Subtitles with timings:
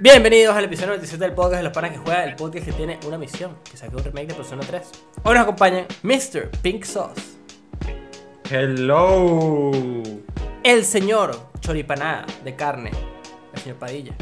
[0.00, 3.00] Bienvenidos al episodio 97 del podcast de los panas que juega, el podcast que tiene
[3.06, 4.82] una misión, que saque un remake de Persona 3.
[5.24, 6.50] Hoy nos acompañan Mr.
[6.62, 7.20] Pink Sauce,
[8.48, 9.72] Hello.
[10.62, 12.90] el señor Choripanada de carne,
[13.52, 14.12] el señor Padilla,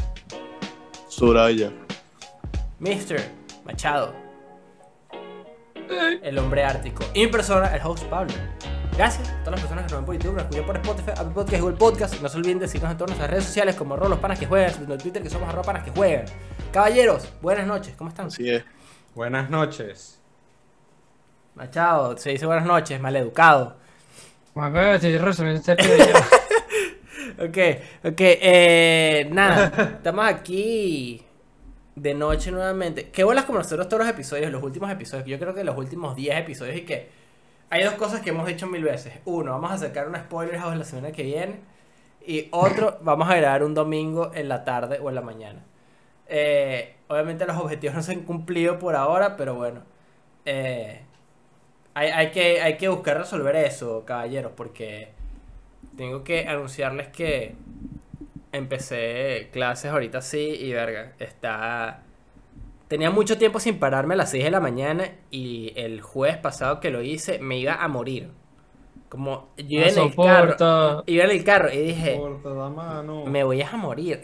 [1.09, 1.71] Suraya.
[2.79, 3.21] Mr.
[3.65, 4.15] Machado,
[6.23, 8.33] el hombre ártico, y mi persona, el host Pablo.
[8.97, 11.35] Gracias a todas las personas que nos ven por YouTube, nos escuchan por Spotify, Apple
[11.35, 12.23] Podcast, Google Podcast.
[12.23, 14.47] No se olviden de seguirnos en todas nuestras redes sociales como arroba los panas que
[14.47, 16.25] juegan, en Twitter que somos arroba panas que juegan.
[16.73, 18.29] Caballeros, buenas noches, ¿cómo están?
[18.29, 18.65] Así es.
[19.15, 20.19] Buenas noches.
[21.57, 23.77] Machado, se dice buenas noches, maleducado.
[27.39, 27.59] Ok,
[28.03, 31.23] ok, eh, nada, estamos aquí
[31.95, 33.11] de noche nuevamente.
[33.11, 36.17] Qué bolas como nosotros todos los episodios, los últimos episodios, yo creo que los últimos
[36.17, 37.26] 10 episodios y que
[37.71, 39.15] hay dos cosas que hemos dicho mil veces.
[39.25, 41.61] Uno, vamos a sacar un spoiler house la semana que viene.
[42.27, 45.65] Y otro, vamos a grabar un domingo en la tarde o en la mañana.
[46.29, 49.83] Eh, obviamente los objetivos no se han cumplido por ahora, pero bueno.
[50.45, 51.03] eh,
[51.95, 55.15] hay, hay que, hay que buscar resolver eso, caballeros, porque
[55.97, 57.57] tengo que anunciarles que
[58.53, 62.06] empecé clases ahorita sí y verga, está...
[62.89, 66.79] Tenía mucho tiempo sin pararme a las 6 de la mañana y el jueves pasado
[66.81, 68.31] que lo hice me iba a morir.
[69.09, 73.25] Como yo iba No en el carro, iba en el carro y dije, la mano.
[73.27, 74.21] me voy a morir.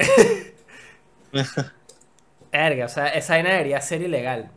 [2.52, 4.50] Verga, o sea, esa vaina debería ser ilegal.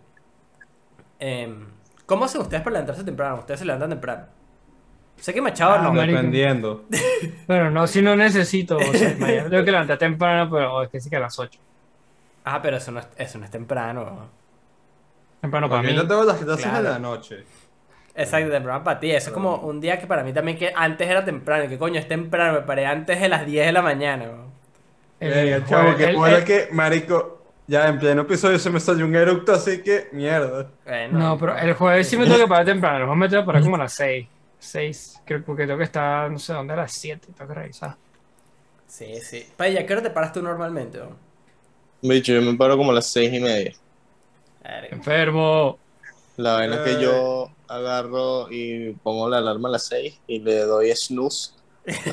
[1.20, 1.68] Em,
[2.06, 3.36] ¿Cómo hacen ustedes para levantarse temprano?
[3.40, 4.26] Ustedes se levantan temprano.
[5.18, 5.94] Sé que Machado Ah, no.
[6.02, 6.86] Dependiendo.
[7.48, 8.76] Bueno, no, si no necesito.
[8.78, 11.58] O sea, mañana tengo que levantar temprano, pero es que sí que a las 8.
[12.46, 14.30] Ah, pero eso no es, eso no es temprano.
[15.42, 15.98] Temprano para Porque mí.
[15.98, 16.84] yo tengo las clases Claro.
[16.84, 17.44] de la noche.
[18.16, 19.12] Exacto, temprano para ti.
[19.12, 21.68] Eso es como un día que para mí también que antes era temprano.
[21.68, 22.54] Que coño, es temprano.
[22.54, 24.26] Me paré antes de las 10 de la mañana.
[24.26, 24.56] weón.
[25.20, 28.70] El Venga, chavo, jueves- que el- puede el- que, marico, ya en pleno episodio se
[28.70, 30.68] me salió un eructo, así que, mierda.
[30.86, 32.98] Bueno, No, pero el jueves sí me tengo que parar temprano.
[33.00, 34.28] El jueves me tengo que parar como a las 6.
[34.60, 37.28] 6, creo porque tengo que estar, no sé dónde, a las 7.
[37.36, 37.96] Tengo que revisar.
[38.88, 39.48] Sí, sí.
[39.58, 41.00] Paya, ¿qué hora te paras tú normalmente?
[41.00, 41.25] weón?
[42.02, 43.74] Bicho, yo me paro como a las seis y media.
[44.92, 45.80] Enfermo.
[46.38, 50.62] La vaina es que yo agarro y pongo la alarma a las seis y le
[50.62, 51.52] doy snooze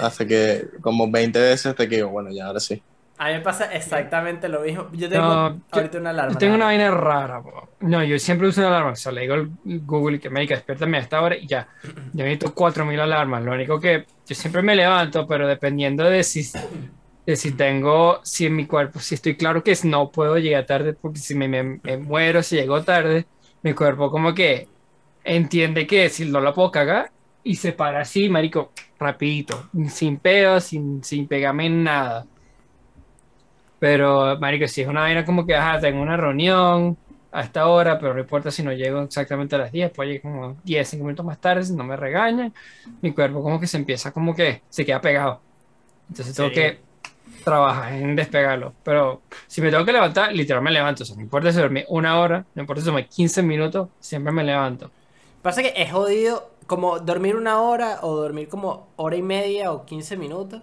[0.00, 2.82] hasta que como 20 veces hasta que digo, bueno, ya ahora sí.
[3.18, 4.88] A mí me pasa exactamente lo mismo.
[4.92, 6.32] Yo tengo No, yo- ahorita una alarma.
[6.32, 7.68] Yo tengo una vaina rara, bro.
[7.80, 8.92] No, yo siempre uso una alarma.
[8.92, 11.68] O sea, le digo al Google que me diga, despiértame a esta hora y ya.
[12.12, 13.44] Yo necesito 4000 alarmas.
[13.44, 16.42] Lo único que yo siempre me levanto, pero dependiendo de si,
[17.26, 20.94] de si tengo, si en mi cuerpo, si estoy claro que no puedo llegar tarde,
[20.94, 23.28] porque si me, me- me muero, si llego tarde,
[23.62, 24.70] mi cuerpo como que
[25.24, 27.12] entiende que si no la puedo cagar
[27.42, 32.26] y se para así, marico, rapidito, sin pedos, sin, sin pegarme en nada.
[33.78, 36.98] Pero, marico, si es una vaina como que, ajá, tengo una reunión
[37.32, 40.22] a esta hora, pero no importa si no llego exactamente a las 10, pues llego
[40.22, 42.52] como 10, 5 minutos más tarde, si no me regañan,
[43.00, 45.44] mi cuerpo como que se empieza como que se queda pegado.
[46.08, 46.84] Entonces tengo que
[47.44, 48.72] trabajar en despegarlo.
[48.82, 51.02] Pero si me tengo que levantar, literal me levanto.
[51.02, 54.32] O sea, no importa si dormí una hora, no importa si dormí 15 minutos, siempre
[54.32, 54.90] me levanto.
[55.42, 59.84] Pasa que es jodido como dormir una hora o dormir como hora y media o
[59.84, 60.62] 15 minutos.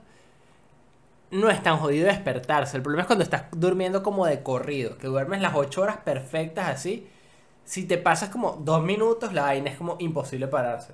[1.31, 2.78] No es tan jodido despertarse.
[2.78, 6.69] El problema es cuando estás durmiendo como de corrido, que duermes las 8 horas perfectas
[6.69, 7.08] así.
[7.66, 10.94] Si te pasas como dos minutos, la vaina es como imposible pararse.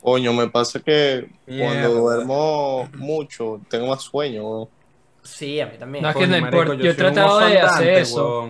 [0.00, 4.48] Coño, me pasa que cuando duermo mucho tengo más sueño.
[4.48, 4.68] weón.
[5.22, 6.02] Sí, a mí también.
[6.02, 6.74] No, es que Coño, no importa.
[6.74, 8.48] Yo he tratado de hacer eso.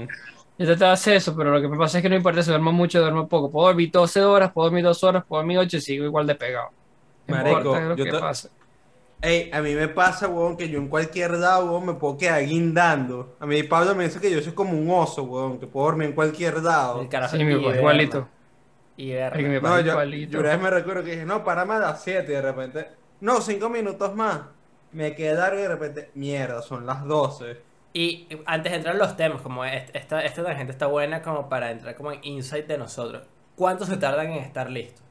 [0.58, 2.50] Yo trataba de hacer eso, pero lo que me pasa es que no importa si
[2.50, 3.50] duermo mucho o duermo poco.
[3.50, 6.34] Puedo dormir 12 horas, puedo dormir 2 horas, puedo dormir 8 y sigo igual de
[6.34, 6.68] pegado.
[7.26, 8.50] No Marico, importa yo que te- pase.
[9.22, 12.44] Ey, a mí me pasa, weón, que yo en cualquier lado, weón, me puedo quedar
[12.44, 13.36] guindando.
[13.40, 16.08] A mí Pablo me dice que yo soy como un oso, weón, que puedo dormir
[16.08, 17.00] en cualquier lado.
[17.00, 18.28] El carajo Sí, mi igualito.
[19.02, 19.94] Y que me No, yo,
[20.38, 22.88] una vez me recuerdo que dije, no, párame a las 7 y de repente,
[23.20, 24.40] no, 5 minutos más.
[24.92, 27.62] Me quedé largo y de repente, mierda, son las 12.
[27.92, 31.48] Y antes de entrar en los temas, como est- esta, esta tangente está buena como
[31.48, 33.26] para entrar como en insight de nosotros.
[33.56, 35.02] ¿Cuánto se tardan en estar listos?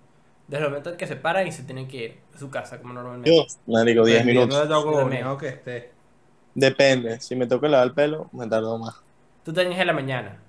[0.48, 2.80] Desde el momento en que se paran y se tienen que ir a su casa,
[2.82, 3.30] como normalmente.
[3.36, 4.68] Yo, marico, 10 Dependiendo minutos.
[5.10, 5.92] de Yo que esté.
[6.54, 7.20] Depende.
[7.22, 8.96] Si me toca lavar el pelo, me tardo más.
[9.44, 10.40] Tú te bañas en la mañana.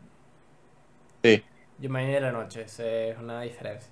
[1.80, 2.62] Yo me en la noche.
[2.62, 3.90] Es una diferencia.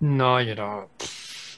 [0.00, 0.88] No, yo no.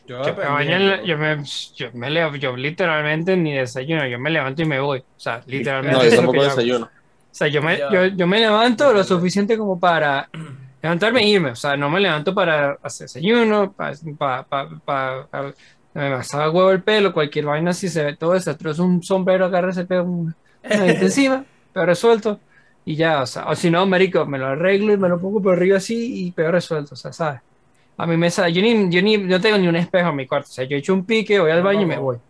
[0.07, 1.45] Yo, la- yo me,
[1.77, 5.01] yo me levo- yo literalmente ni desayuno, yo me levanto y me voy.
[5.01, 5.97] O sea, literalmente.
[5.99, 6.87] No, eso yo tampoco desayuno.
[6.87, 10.31] O sea, yo me, Yo- yo, me levanto lo suficiente como para
[10.83, 11.51] levantarme e irme.
[11.51, 13.95] O sea, no me levanto para hacer desayuno, para,
[14.45, 15.55] para, para- para
[15.93, 19.71] Me pasaba huevo el pelo, cualquier vaina si se ve todo desastroso, un sombrero agarra
[19.71, 22.41] ese pelo una encima, pero resuelto.
[22.88, 25.43] Y ya, o sea, o si no, marico, me lo arreglo y me lo pongo
[25.43, 27.43] por arriba así y peor resuelto, o sea, ¿sabes?
[27.99, 30.26] A mí me sale, yo ni, yo ni, no tengo ni un espejo en mi
[30.26, 32.17] cuarto, o sea, yo echo un pique, voy al baño y me voy.
[32.17, 32.20] O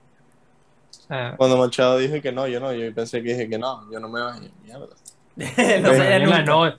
[0.90, 4.00] sea, Cuando Machado dije que no, yo no, yo pensé que dije que no, yo
[4.00, 4.88] no me baño, mierda.
[6.18, 6.42] no nunca.
[6.42, 6.74] no,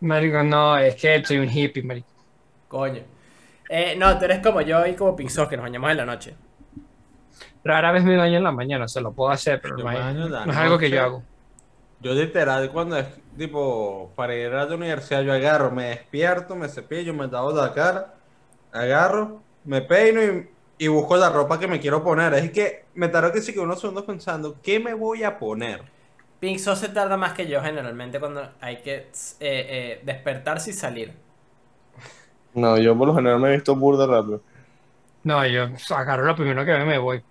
[0.00, 2.08] marico, no, es que soy un hippie, marico.
[2.68, 3.00] Coño.
[3.70, 6.34] Eh, no, tú eres como yo y como Pinzón, que nos bañamos en la noche.
[7.64, 9.90] Rara vez me baño en la mañana, o sea, lo puedo hacer, pero Yo no,
[9.90, 11.22] es- baño en la no es algo que yo hago.
[11.98, 13.06] Yo literal cuando es
[13.36, 17.72] tipo para ir a la universidad yo agarro, me despierto, me cepillo, me lavo la
[17.72, 18.14] cara,
[18.72, 22.34] agarro, me peino y, y busco la ropa que me quiero poner.
[22.34, 25.82] Es que me tardo que sí que unos segundos pensando, ¿qué me voy a poner?
[26.38, 29.10] Pinzón se tarda más que yo generalmente cuando hay que eh,
[29.40, 31.14] eh, despertarse y salir.
[32.54, 34.42] No, yo por lo general me he visto burda rápido.
[35.24, 37.22] No, yo agarro lo primero que me voy.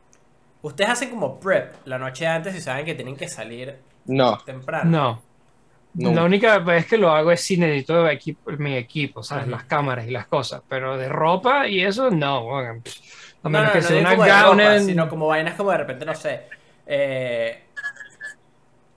[0.61, 4.90] Ustedes hacen como prep la noche antes y saben que tienen que salir No, temprano.
[4.90, 5.22] No.
[5.98, 6.16] Nunca.
[6.16, 9.48] La única vez que lo hago es si necesito equipo, mi equipo, ¿sabes?
[9.48, 9.52] Ujú.
[9.52, 10.62] Las cámaras y las cosas.
[10.68, 12.44] Pero de ropa y eso, no.
[12.46, 12.81] bueno,
[13.44, 14.81] A No, menos no, que no sea digo una ropa, Gaunen.
[14.81, 16.48] sino como vainas como de repente, no sé.
[16.86, 17.63] eh,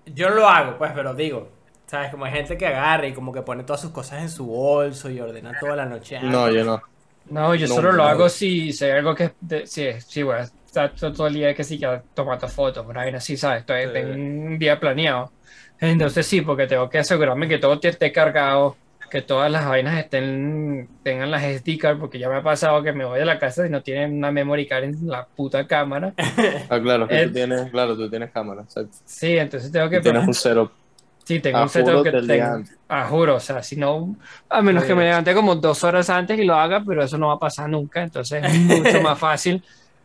[0.07, 1.57] yo lo hago, pues, pero digo.
[1.87, 2.11] ¿Sabes?
[2.11, 5.09] Como hay gente que agarra y como que pone todas sus cosas en su bolso
[5.11, 6.17] y ordena toda la noche.
[6.19, 6.31] antes.
[6.31, 6.83] no, yo no.
[7.25, 9.35] No, yo No, solo lo hago si, si hay algo que...
[9.41, 10.47] de- si, si voy a
[10.87, 13.61] estar todo, el día que sí que tomando fotos, por ahí así, ¿sabes?
[13.61, 13.93] Estoy, Sí.
[13.93, 15.33] tengo un día planeado.
[15.81, 18.77] Entonces sí, porque tengo que asegurarme que todo esté cargado,
[19.11, 22.93] que todas las vainas estén, tengan las SD card, porque ya me ha pasado que
[22.93, 26.15] me voy de la casa y no tienen una memory card en la puta cámara.
[26.69, 28.97] Ah, claro, que Eh, tú tienes, claro, tú tienes cámara, exacto.
[29.05, 29.97] Sí, entonces tengo que...
[29.99, 30.73] Y tienes un setup.
[31.25, 32.63] Sí, tengo Ah, un setup que tengo.
[32.89, 34.17] Ah, juro, o sea, si no,
[34.49, 37.29] a menos que me levante como dos horas antes y lo haga, pero eso no
[37.29, 39.63] va a pasar nunca, entonces es mucho más fácil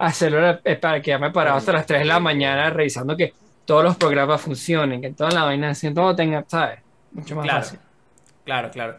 [0.07, 3.33] hacerlo eh, para quedarme parado hasta las 3 de la mañana revisando que
[3.65, 6.79] todos los programas funcionen, que toda la vaina así, todo tenga, ¿sabes?
[7.11, 7.61] Mucho más Claro.
[7.63, 7.79] fácil.
[8.45, 8.95] Claro, claro.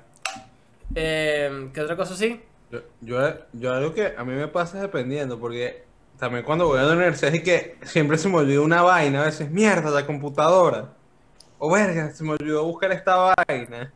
[0.95, 2.41] Eh, ¿Qué otra cosa sí?
[2.71, 3.19] Yo, yo,
[3.53, 5.85] yo algo que a mí me pasa dependiendo, porque
[6.19, 9.27] también cuando voy a la universidad es que siempre se me olvida una vaina, a
[9.27, 10.89] veces, mierda, la computadora.
[11.59, 13.93] O verga, se me olvidó buscar esta vaina.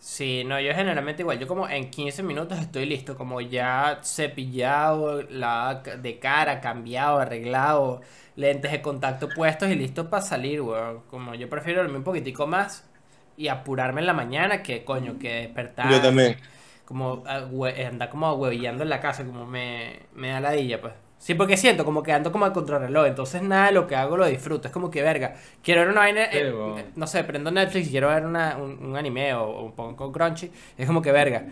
[0.00, 5.22] Sí, no, yo generalmente igual, yo como en 15 minutos estoy listo, como ya cepillado,
[5.22, 8.00] la de cara, cambiado, arreglado,
[8.36, 11.00] lentes de contacto puestos y listo para salir, weón.
[11.10, 12.88] Como yo prefiero dormir un poquitico más
[13.36, 15.90] y apurarme en la mañana que coño, que despertar.
[15.90, 16.36] Yo también.
[16.84, 17.48] Como ah,
[17.86, 20.94] andar como huevillando en la casa, como me, me da ladilla, pues.
[21.18, 24.16] Sí, porque siento como que ando como al contrarreloj, entonces nada de lo que hago
[24.16, 24.68] lo disfruto.
[24.68, 27.90] Es como que, verga, quiero ver una vaina, Sí, eh, no sé, prendo Netflix y
[27.90, 30.50] quiero ver una- un, un anime o, o pongo Crunchy.
[30.76, 31.44] Es como que, verga,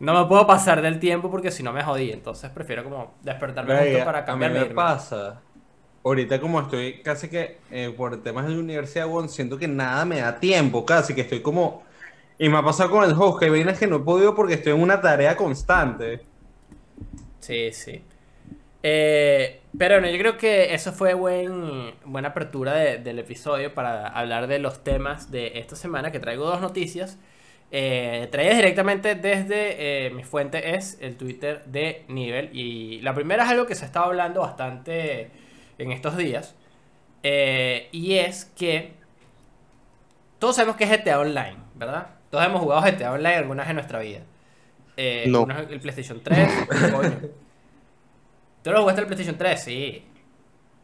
[0.00, 2.12] no me puedo pasar del tiempo porque si no me jodí.
[2.12, 4.66] Entonces prefiero como despertarme justo para a mí me irme.
[4.66, 5.44] pasa.
[6.04, 10.04] Ahorita como estoy casi que eh, por temas de la universidad, weón, siento que nada
[10.04, 11.84] me da tiempo, casi que estoy como...
[12.38, 14.54] Y me ha pasado con el host, que hay vainas que no he podido porque
[14.54, 16.28] estoy en una tarea constante.
[17.40, 18.02] Sí, sí.
[18.86, 24.06] Eh, pero no, yo creo que eso fue buen, buena apertura de- del episodio para
[24.08, 27.18] hablar de los temas de esta semana, que traigo dos noticias.
[27.70, 32.50] Eh, traídas directamente desde eh, mi fuente es el Twitter de Nivel.
[32.52, 35.30] Y la primera es algo que se ha estado hablando bastante
[35.78, 36.54] en estos días.
[37.26, 38.92] eh, y es que
[40.38, 42.08] todos sabemos que es GTA Online, ¿verdad?
[42.30, 44.20] Todos hemos jugado GTA Online alguna vez en nuestra vida.
[44.96, 45.42] Eh, No.
[45.44, 46.48] unos- el PlayStation 3,
[46.92, 47.18] coño.
[48.64, 49.62] ¿Tú lo jugaste el PlayStation 3?
[49.64, 50.04] Sí.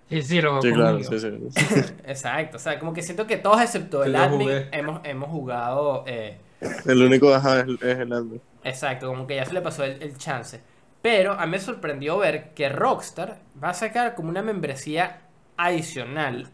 [0.08, 1.28] Sí, sí, lo Sí, claro, sí, sí.
[2.04, 2.56] Exacto.
[2.56, 4.68] O sea, como que siento que todos, excepto Sí, el admin, jugué.
[4.72, 6.04] hemos, hemos jugado.
[6.06, 6.40] eh,
[6.84, 8.40] El único ajá, es, es el Android.
[8.62, 10.60] exacto, como que ya se le pasó el, el chance.
[11.02, 15.22] Pero a mí me sorprendió ver que Rockstar va a sacar como una membresía
[15.56, 16.49] adicional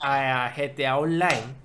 [0.00, 1.56] a GTA Online.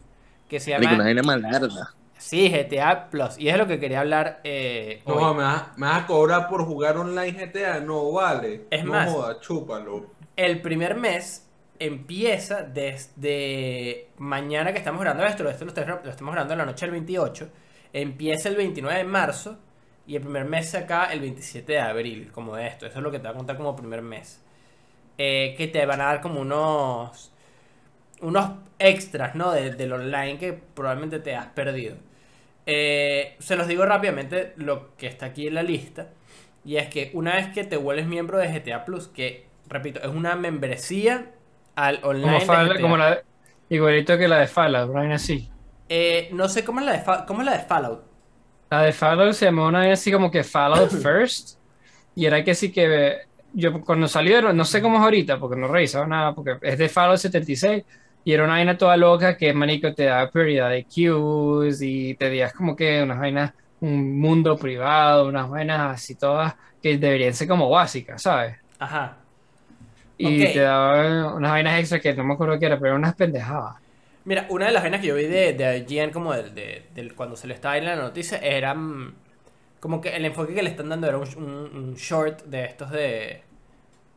[0.47, 1.05] Que se Marico, una llama.
[1.05, 1.95] vaina malarda.
[2.19, 3.37] Sí, GTA Plus.
[3.39, 5.23] Y es lo que quería hablar eh, hoy.
[5.23, 8.51] No, me vas, me vas a cobrar por jugar online GTA, no vale.
[8.69, 9.09] Es no más.
[9.11, 10.15] joda, chúpalo.
[10.35, 11.47] El primer mes
[11.79, 16.65] empieza desde mañana que estamos grabando esto, esto lo, estamos- lo estamos grabando en la
[16.65, 17.49] noche del 28,
[17.93, 19.57] empieza el 29 de marzo
[20.07, 23.03] y el primer mes se acaba el 27 de abril, como de esto, eso es
[23.03, 24.41] lo que te va a contar como primer mes.
[25.17, 27.33] Eh, que te van a dar como unos
[28.21, 29.51] unos extras, ¿no?
[29.51, 31.97] De- del online que probablemente te has perdido.
[32.71, 36.09] Eh, se los digo rápidamente lo que está aquí en la lista.
[36.63, 40.07] Y es que una vez que te vuelves miembro de GTA Plus, que repito, es
[40.09, 41.31] una membresía
[41.75, 42.39] al online.
[42.39, 42.81] Como, de Fall- GTA.
[42.81, 43.23] como la,
[43.69, 45.49] igualito que la de Fallout, Brian, así.
[45.89, 48.03] Eh, no sé cómo es la de, Fa- cómo es la de Fallout.
[48.69, 51.57] La de Fallout se llamó una vez así como que Fallout First.
[52.15, 53.17] Y era que sí que
[53.53, 56.77] yo cuando salieron, no sé cómo es ahorita, porque no he revisado nada, porque es
[56.77, 57.83] de Fallout 76
[58.23, 62.29] y era una vaina toda loca que, manico, te da prioridad de queues y te
[62.29, 67.47] días como que unas vainas, un mundo privado, unas vainas así todas que deberían ser
[67.47, 68.57] como básicas, ¿sabes?
[68.79, 69.17] Ajá.
[70.17, 73.15] Y te daba unas vainas extra que no me acuerdo qué era, pero eran unas
[73.15, 73.75] pendejadas.
[74.25, 77.15] Mira, una de las vainas que yo vi de, de IGN como del, de, del-
[77.15, 79.15] cuando se le estaba en la noticia era mm,
[79.79, 82.91] como que el enfoque que le están dando era un, un- un short de estos
[82.91, 83.43] de,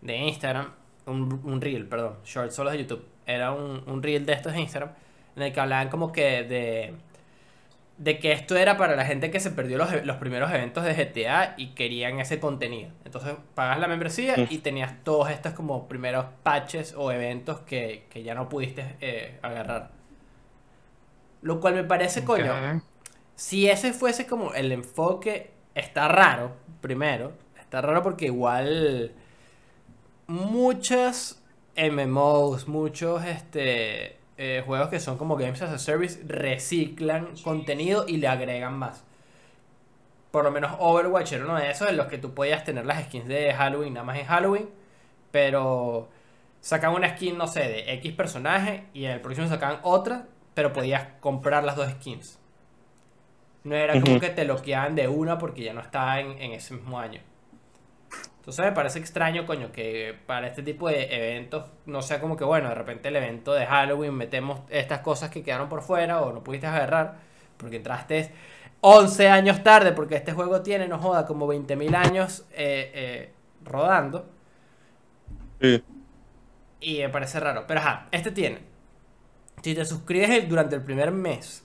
[0.03, 0.73] de Instagram,
[1.07, 4.61] un, un reel, perdón, short solo de YouTube, era un, un reel de estos de
[4.61, 4.93] Instagram
[5.37, 6.95] en el que hablaban como que de,
[7.99, 10.85] de que esto era para la gente que se perdió los, e- los primeros eventos
[10.85, 12.91] de GTA y querían ese contenido.
[13.05, 18.23] Entonces pagas la membresía y tenías todos estos como primeros patches o eventos que, que
[18.23, 19.91] ya no pudiste eh, agarrar.
[21.43, 22.61] Lo cual me parece, coño,
[23.37, 27.33] si ese fuese como el enfoque, está raro, primero.
[27.61, 29.13] Está raro porque igual
[30.27, 31.42] muchas
[31.77, 38.19] MMOs, muchos este, eh, juegos que son como Games as a Service reciclan contenido y
[38.19, 39.05] le agregan más.
[40.31, 43.05] Por lo menos Overwatch era uno de esos en los que tú podías tener las
[43.05, 44.69] skins de Halloween nada más en Halloween,
[45.31, 46.09] pero
[46.61, 50.73] sacaban una skin, no sé, de X personaje y en el próximo sacaban otra, pero
[50.73, 52.39] podías comprar las dos skins.
[53.65, 56.75] No era como que te bloqueaban de una porque ya no estaba en, en ese
[56.75, 57.21] mismo año.
[58.43, 62.43] Entonces me parece extraño, coño, que para este tipo de eventos no sea como que,
[62.45, 66.33] bueno, de repente el evento de Halloween metemos estas cosas que quedaron por fuera o
[66.33, 67.19] no pudiste agarrar
[67.57, 68.33] porque entraste
[68.81, 73.33] 11 años tarde porque este juego tiene, no joda, como 20.000 años eh, eh,
[73.65, 74.27] rodando.
[75.61, 75.83] Sí.
[76.81, 77.65] Y me parece raro.
[77.67, 78.61] Pero ajá, este tiene.
[79.63, 81.65] Si te suscribes durante el primer mes,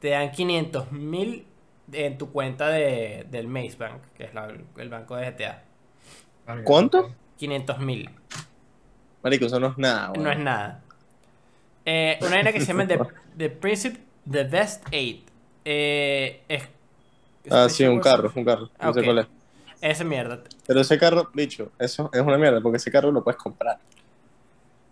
[0.00, 1.46] te dan 500 mil
[1.92, 5.64] en tu cuenta de, del Maze Bank, que es la- el banco de GTA.
[6.64, 7.12] ¿Cuánto?
[7.38, 8.10] 500 mil.
[9.22, 10.28] Marico, eso no es nada, No weón.
[10.32, 10.80] es nada.
[11.84, 12.98] Eh, una vaina que se llama The,
[13.36, 14.96] The Principle, The Best 8.
[15.64, 16.62] Eh, es,
[17.50, 18.68] Ah, sí, un carro, un carro.
[18.78, 19.26] Ah, No sé cuál es.
[19.80, 20.40] Esa mierda.
[20.66, 23.78] Pero ese carro, bicho, eso es una mierda, porque ese carro lo puedes comprar.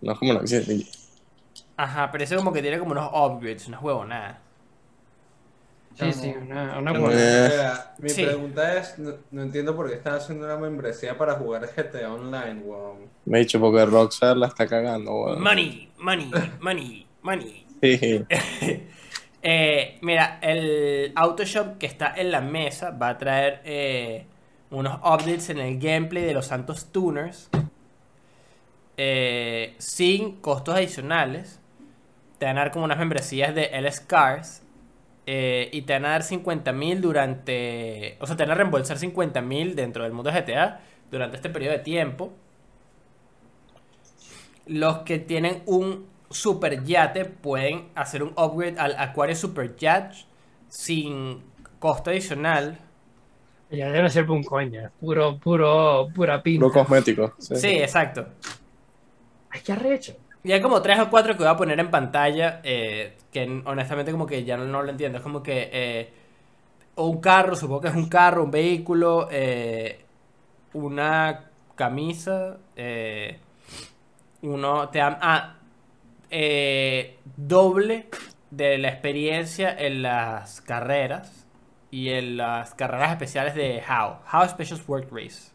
[0.01, 0.87] No es como que dice
[1.75, 4.37] Ajá, pero ese como que tiene como unos upgrades, unas huevonadas.
[5.97, 7.15] Sí, sí, una, una buena.
[7.49, 8.23] Mira, mi Sí.
[8.25, 12.61] pregunta es, no, no entiendo por qué están haciendo una membresía para jugar GTA Online,
[12.63, 13.09] weón.
[13.25, 15.41] Me he dicho porque Rockstar la está cagando, weón.
[15.41, 17.65] Money, money, money, money.
[17.81, 18.25] Sí,
[19.43, 24.25] Eh, mira, el Autoshop que está en la mesa va a traer eh,
[24.71, 27.49] unos updates en el gameplay de los Santos Tuners.
[28.97, 31.59] eh, sin costos adicionales.
[32.39, 34.63] Te van a dar como unas membresías de LS Cars.
[35.29, 38.17] Eh, y te van a dar 50 mil durante.
[38.21, 40.79] O sea, te van a reembolsar 50 mil dentro del mundo de GTA
[41.11, 42.31] durante este periodo de tiempo.
[44.65, 50.13] Los que tienen un super yate pueden hacer un upgrade al Aquario Super Yacht
[50.69, 51.43] sin
[51.79, 52.79] costo adicional.
[53.69, 56.65] Ya debe ser un coño, es puro, puro, pura pinta.
[56.65, 57.33] Lo cosmético.
[57.37, 57.57] Sí.
[57.57, 58.27] Sí, exacto.
[59.49, 60.15] Ay, qué arrecho.
[60.43, 64.11] Y hay como tres o cuatro que voy a poner en pantalla eh, que honestamente
[64.11, 65.17] como que ya no, lo entiendo.
[65.17, 66.13] Es como que eh,
[66.95, 70.05] un carro, supongo que es un carro, un vehículo, eh,
[70.73, 73.39] una camisa, eh,
[74.41, 75.55] uno te dan ah,
[77.35, 78.09] doble
[78.49, 81.47] de la experiencia en las carreras
[81.91, 85.51] y en las carreras especiales de HOW, HOW Special Work Race.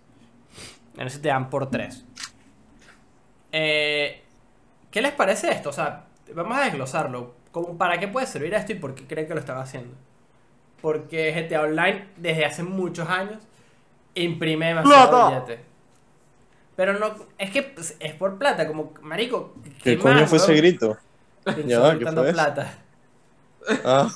[0.97, 2.05] En ese te dan por tres.
[3.51, 4.22] Eh,
[4.93, 5.71] ¿Qué les parece esto?
[5.71, 7.35] O sea, vamos a desglosarlo.
[7.53, 9.97] ¿Cómo- ¿Para qué puede servir esto y por qué creen que lo están haciendo?
[10.83, 13.43] Porque GTA Online desde hace muchos años
[14.15, 15.29] imprime demasiado ¡Plata!
[15.31, 15.61] billete.
[16.77, 19.55] Pero no, es que es por plata, como marico.
[19.83, 20.99] ¿Qué más, coño fue ese grito?
[21.67, 22.79] Ya va, ¿qué fue plata.
[23.85, 24.09] Ah,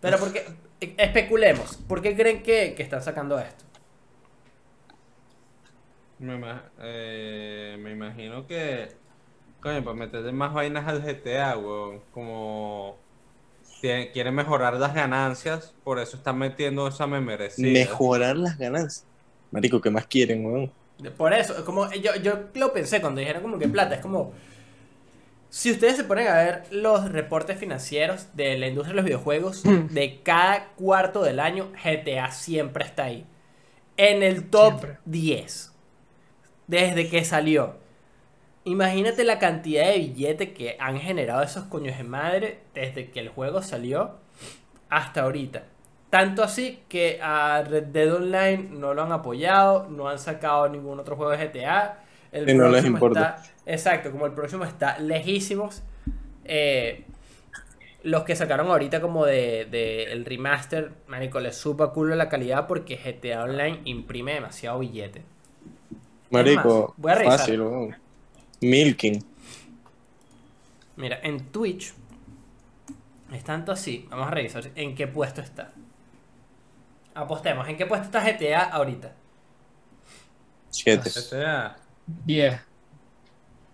[0.00, 0.46] Pero porque
[0.80, 3.64] especulemos, ¿por qué creen que, que están sacando esto?
[6.18, 6.34] Me,
[6.78, 8.88] eh, me imagino que,
[9.60, 12.02] coño, para meterle más vainas al GTA, weón.
[12.10, 13.04] Como
[13.82, 17.68] tie- quieren mejorar las ganancias, por eso están metiendo esa membresía.
[17.72, 19.06] mejorar las ganancias.
[19.50, 20.74] Marico, ¿qué más quieren, weón?
[21.18, 24.32] Por eso, como yo, yo lo pensé cuando dijeron como que plata, es como
[25.48, 29.62] si ustedes se ponen a ver los reportes financieros de la industria de los videojuegos,
[29.62, 33.26] de cada cuarto del año, GTA siempre está ahí.
[33.96, 34.98] En el top Siempre.
[35.06, 35.72] 10.
[36.66, 37.76] Desde que salió.
[38.66, 43.28] Imagínate la cantidad de billete que han generado esos coños de madre desde que el
[43.30, 44.16] juego salió
[44.90, 45.64] hasta ahorita.
[46.10, 51.00] Tanto así que a Red Dead Online no lo han apoyado, no han sacado ningún
[51.00, 52.00] otro juego de GTA.
[52.32, 53.36] El Y no les importa.
[53.38, 55.82] está- exacto, como el próximo está lejísimos.
[56.44, 57.04] eh,
[58.02, 62.66] los que sacaron ahorita como de, de el remaster, marico, les supa culo la calidad
[62.68, 65.22] porque GTA Online imprime demasiado billete.
[66.30, 67.28] Marico, más, voy a revisar.
[67.38, 67.96] fácil, weón.
[68.60, 69.22] Milking.
[70.96, 71.92] Mira, en Twitch
[73.32, 74.06] es tanto así.
[74.10, 75.72] Vamos a revisar en qué puesto está.
[77.14, 79.12] Apostemos, ¿en qué puesto está GTA ahorita?
[80.70, 81.10] Siete.
[81.10, 81.76] GTA.
[82.06, 82.60] 10.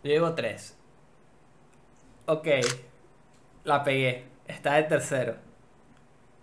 [0.05, 0.77] Yo digo 3.
[2.27, 2.49] Ok.
[3.65, 4.25] La pegué.
[4.47, 5.37] Está de tercero.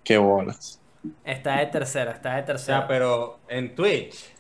[0.04, 0.80] Qué bolas.
[1.24, 2.80] Está de tercero, está de O tercero.
[2.80, 4.34] sea, pero en Twitch.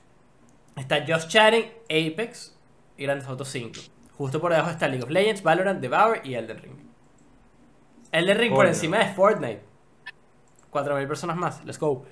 [0.75, 2.55] Está Just Chatting, Apex
[3.03, 3.71] Grand Theft Auto 5.
[4.17, 6.73] Justo por debajo está League of Legends, Valorant, Devour y Elden Ring.
[8.11, 9.61] Elden Ring por encima de Fortnite.
[10.71, 11.63] 4.000 personas más.
[11.65, 12.05] Let's go.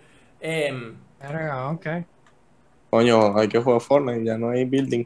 [1.19, 1.87] Verga, ok.
[2.89, 5.05] Coño, hay que jugar Fortnite, ya no hay building.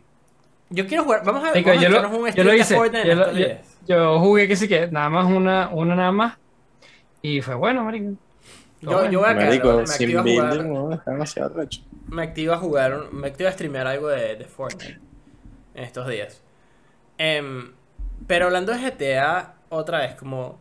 [0.69, 1.23] yo quiero jugar.
[1.25, 2.75] Vamos a, Marico, vamos a yo, lo, un yo lo hice.
[2.75, 3.77] Fortnite Yo, lo- estos yo- días.
[3.87, 6.37] yo jugué que sí que nada más una, una nada más.
[7.21, 8.13] Y fue bueno, marico.
[8.81, 10.53] Yo, yo voy a Marico, me sin activo a jugar.
[10.53, 11.81] building, no, está demasiado recho.
[12.07, 14.99] Me activo a jugar, un- me activo a streamear algo de, de Fortnite
[15.75, 16.43] en estos días.
[17.17, 17.73] Em,
[18.27, 20.59] pero hablando de GTA, otra vez, como.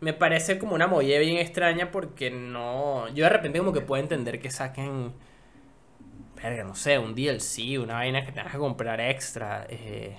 [0.00, 3.08] Me parece como una movida bien extraña porque no.
[3.14, 5.12] Yo de repente, como que puedo entender que saquen.
[6.36, 9.66] Verga, no sé, un DLC, una vaina que tengas que comprar extra.
[9.68, 10.16] eh,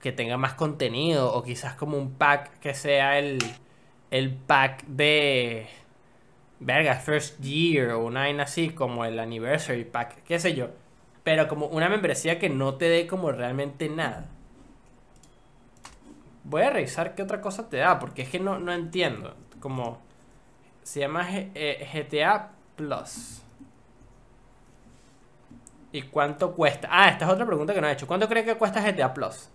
[0.00, 3.38] que tenga más contenido, o quizás como un pack que sea el.
[4.10, 5.68] El pack de
[6.60, 10.70] verga, first year o una vaina así como el anniversary pack, qué sé yo.
[11.30, 14.28] Pero como una membresía que no te dé como realmente nada.
[16.44, 19.36] Voy a revisar qué otra cosa te da, porque es que no, no entiendo.
[19.60, 19.98] Como
[20.82, 23.42] se llama G- eh, GTA Plus.
[25.92, 26.88] ¿Y cuánto cuesta?
[26.90, 28.06] Ah, esta es otra pregunta que no he hecho.
[28.06, 29.48] ¿Cuánto cree que cuesta GTA Plus?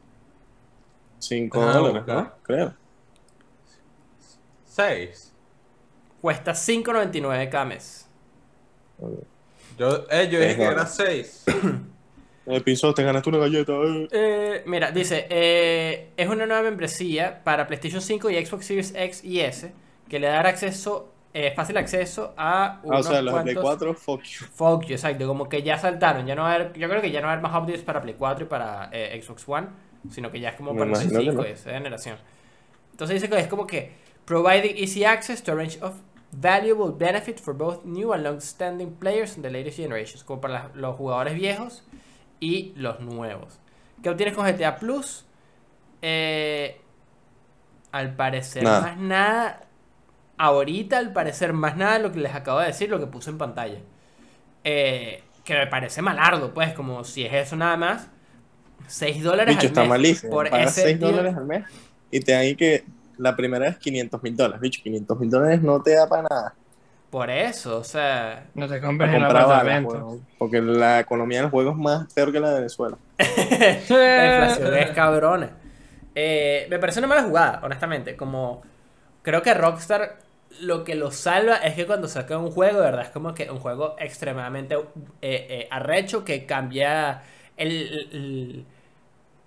[1.20, 2.06] 5 Ah, dólares.
[2.08, 2.40] ¿no?
[2.44, 2.78] Creo.
[4.66, 5.32] 6.
[6.22, 8.08] Cuesta 5.99 cada mes.
[9.78, 10.90] Yo, eh, yo dije que era verdad.
[10.92, 11.44] 6.
[12.46, 13.74] El piso, te ganaste una galleta.
[13.74, 14.08] eh.
[14.12, 19.24] Eh, mira, dice, eh, es una nueva membresía para PlayStation 5 y Xbox Series X
[19.24, 19.74] y S
[20.08, 23.56] que le da acceso, eh, fácil acceso a Ah, o unos sea, los de Play
[23.56, 24.46] cuantos 4, fuck you.
[24.54, 27.10] Fuck you, exacto, como que ya saltaron, ya no va a haber, yo creo que
[27.10, 29.68] ya no va a haber más updates para Play 4 y para eh, Xbox One,
[30.12, 31.48] sino que ya es como Me para Play imagino que 5 no.
[31.48, 32.18] y esa generación.
[32.92, 33.92] Entonces dice que es como que
[34.26, 35.96] providing easy access to a range of
[36.42, 40.96] valuable benefits for both new and long-standing players in the latest generations, como para los
[40.96, 41.84] jugadores viejos
[42.40, 43.60] y los nuevos.
[44.04, 45.26] ¿Qué obtienes con GTA Plus?
[46.02, 46.80] Eh,
[47.92, 48.82] al parecer Nada.
[48.82, 49.62] más nada.
[50.38, 53.38] Ahorita al parecer más nada lo que les acabo de decir, lo que puse en
[53.38, 53.80] pantalla.
[54.64, 58.10] Eh, que me parece malardo, pues, como si es eso nada más.
[58.88, 60.32] 6 dólares Bicho, al está mes malísimo.
[60.32, 61.12] por Pagas ese 6 deal.
[61.12, 61.66] dólares al mes
[62.12, 62.86] y te dan que
[63.18, 64.62] la primera es 500 mil dólares.
[64.62, 66.54] Bicho, 500 mil dólares no te da para nada.
[67.10, 68.48] Por eso, o sea.
[68.56, 69.94] No te compres el balas, apartamento.
[69.94, 70.26] weón.
[70.38, 72.98] Porque la economía del juego es más peor que la de Venezuela.
[73.90, 75.52] La inflación es cabrona.
[76.14, 78.16] Eh, me parece una mala jugada, honestamente.
[78.18, 78.64] Como
[79.22, 80.20] creo que Rockstar
[80.62, 83.50] lo que lo salva es que cuando saca un juego, de verdad, es como que
[83.50, 84.82] un juego extremadamente eh,
[85.22, 87.24] eh, arrecho que cambia
[87.58, 88.66] el, el,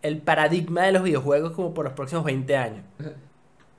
[0.02, 2.84] el paradigma de los videojuegos como por los próximos 20 años.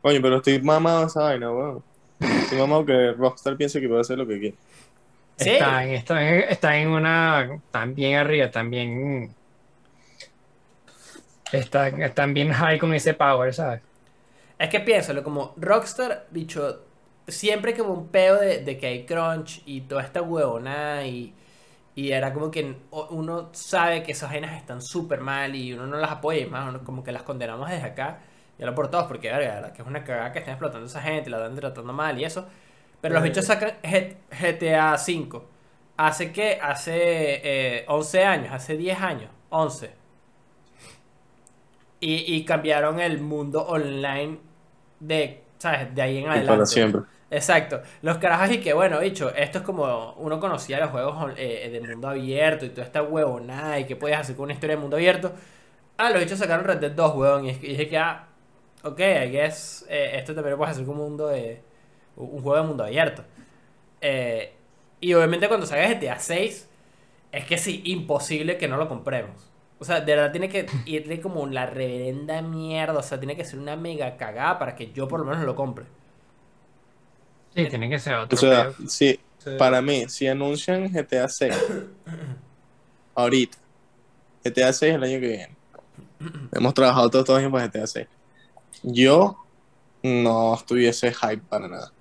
[0.01, 1.83] Coño, pero estoy mamado de esa vaina, weón.
[2.19, 4.57] Estoy mamado que Rockstar piense que puede hacer lo que quiere.
[5.37, 5.51] Sí.
[5.51, 7.55] Está, en, está, en, está en una.
[7.55, 9.35] Están bien arriba, también.
[11.51, 13.81] Están, están bien high con ese power, ¿sabes?
[14.57, 16.85] Es que piénsalo, como Rockstar, bicho,
[17.27, 21.33] siempre hubo un peo de, de que hay crunch y toda esta huevona y,
[21.95, 22.75] y era como que
[23.11, 26.69] uno sabe que esas vainas están súper mal y uno no las apoya y más,
[26.69, 28.19] uno como que las condenamos desde acá,
[28.59, 31.01] y lo por todos, porque verga, que es una cagada que estén explotando a esa
[31.01, 32.47] gente, la están tratando mal y eso.
[33.01, 33.29] Pero los Eh.
[33.29, 35.41] bichos sacan GTA V.
[35.97, 36.93] Hace que, hace
[37.79, 39.91] eh, 11 años, hace 10 años, 11.
[41.99, 44.39] Y, y cambiaron el mundo online
[44.99, 45.93] de, ¿sabes?
[45.95, 46.47] De ahí en adelante.
[46.47, 47.01] para siempre.
[47.31, 47.81] Exacto.
[48.01, 51.81] Los carajos y que, bueno, bicho, esto es como uno conocía los juegos eh, de
[51.81, 54.97] mundo abierto y toda esta huevonada y que puedes hacer con una historia de mundo
[54.97, 55.33] abierto.
[55.97, 58.28] Ah, los bichos sacaron Red Dead 2, huevón, y, y dije que, ah,
[58.83, 61.61] ok, I guess eh, esto también lo puedes hacer como un mundo de,
[62.15, 63.23] un juego de mundo abierto.
[64.01, 64.53] Eh,
[65.01, 66.69] y obviamente cuando salga GTA 6,
[67.31, 69.49] es que sí, imposible que no lo compremos.
[69.79, 72.99] O sea, de verdad tiene que irle como la reverenda mierda.
[72.99, 75.55] O sea, tiene que ser una mega cagada para que yo por lo menos lo
[75.55, 75.85] compre.
[77.55, 78.37] Sí, tiene que ser O otro.
[78.37, 79.19] sea, Sí.
[79.57, 81.55] para mí, si anuncian GTA 6
[83.15, 83.57] ahorita,
[84.43, 85.57] GTA 6 el año que viene,
[86.51, 88.07] hemos trabajado todos estos años para GTA 6.
[88.83, 89.37] Yo
[90.03, 91.91] no estuviese hype para nada.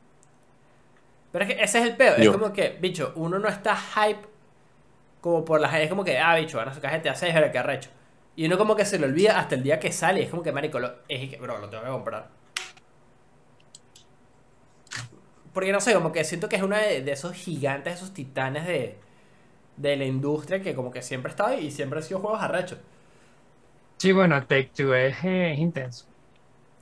[1.32, 2.20] Pero es que ese es el peor.
[2.20, 4.20] Es como que, bicho, uno no está hype
[5.20, 5.74] como por las.
[5.74, 7.90] Es como que, ah, bicho, van a sacar GTA 6, ahora que arrecho.
[8.36, 10.22] Y uno como que se lo olvida hasta el día que sale.
[10.22, 12.28] Es como que, marico, lo, es que, bro, lo tengo que comprar.
[15.52, 18.66] Porque no sé, como que siento que es uno de, de esos gigantes, esos titanes
[18.66, 18.96] de,
[19.76, 22.42] de la industria que como que siempre ha estado ahí y siempre han sido juegos
[22.42, 22.78] arrechos.
[23.98, 26.07] Sí, bueno, Take Two es, eh, es intenso.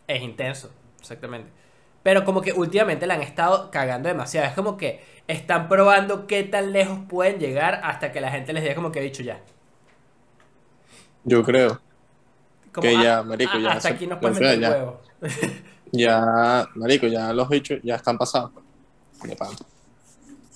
[0.06, 1.50] Es intenso, exactamente.
[2.02, 4.46] Pero como que últimamente la han estado cagando demasiado.
[4.46, 8.62] Es como que están probando qué tan lejos pueden llegar hasta que la gente les
[8.62, 9.40] diga como que he dicho ya.
[11.24, 11.80] Yo creo.
[12.72, 14.70] Como, Que ah, ya, marico, ah, ya Hasta se- aquí nos sea, meter ya.
[14.70, 15.00] huevo.
[15.92, 18.52] Ya, marico, ya los bichos ya están pasados.
[19.22, 19.56] De pan.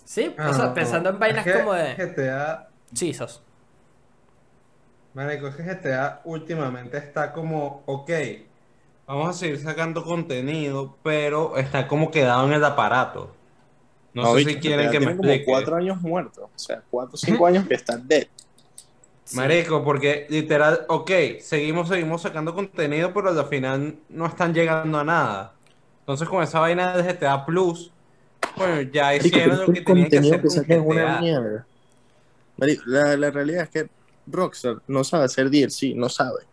[0.05, 1.97] Sí, Ah, o sea, no, pensando en es vainas que como de...
[1.97, 3.43] GTA, Sí, sos.
[5.15, 8.11] marico, es que GTA últimamente está como, ok,
[9.11, 13.35] vamos a seguir sacando contenido, pero está como quedado en el aparato.
[14.15, 15.51] No, sé bicho, si quieren que me tiene como explique.
[15.51, 16.45] cuatro años muertos.
[16.45, 18.27] O sea, cuatro o cinco años que están dead.
[19.35, 25.05] Marico, porque literal, ok, seguimos, seguimos sacando contenido, pero al final no están llegando a
[25.05, 25.55] nada.
[26.01, 27.93] Entonces con esa vaina de GTA Plus,
[28.57, 31.67] bueno, ya hicieron lo es que tenían que hacer que con una mierda.
[32.57, 33.91] Marico, la, la realidad es que
[34.27, 36.50] Rockstar no sabe hacer DLC, no sabe.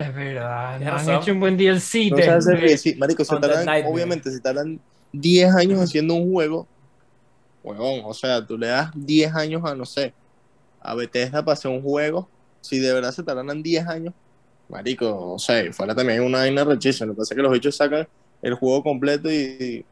[0.00, 0.80] Es verdad.
[0.80, 1.14] No han razón.
[1.22, 2.10] hecho un buen DLC.
[2.10, 2.96] No de- sabe hacer de- DLC.
[2.98, 4.80] Marico, se tardan, obviamente, se tardan
[5.12, 6.66] 10 años haciendo un juego.
[7.62, 10.14] Huevón, o sea, tú le das 10 años a, no sé,
[10.80, 12.28] a Bethesda para hacer un juego.
[12.62, 14.14] Si de verdad se tardan 10 años,
[14.70, 17.08] Marico, o sea, fuera también una vaina rechísima.
[17.08, 18.08] Lo que pasa es que los bichos sacan
[18.40, 19.84] el juego completo y,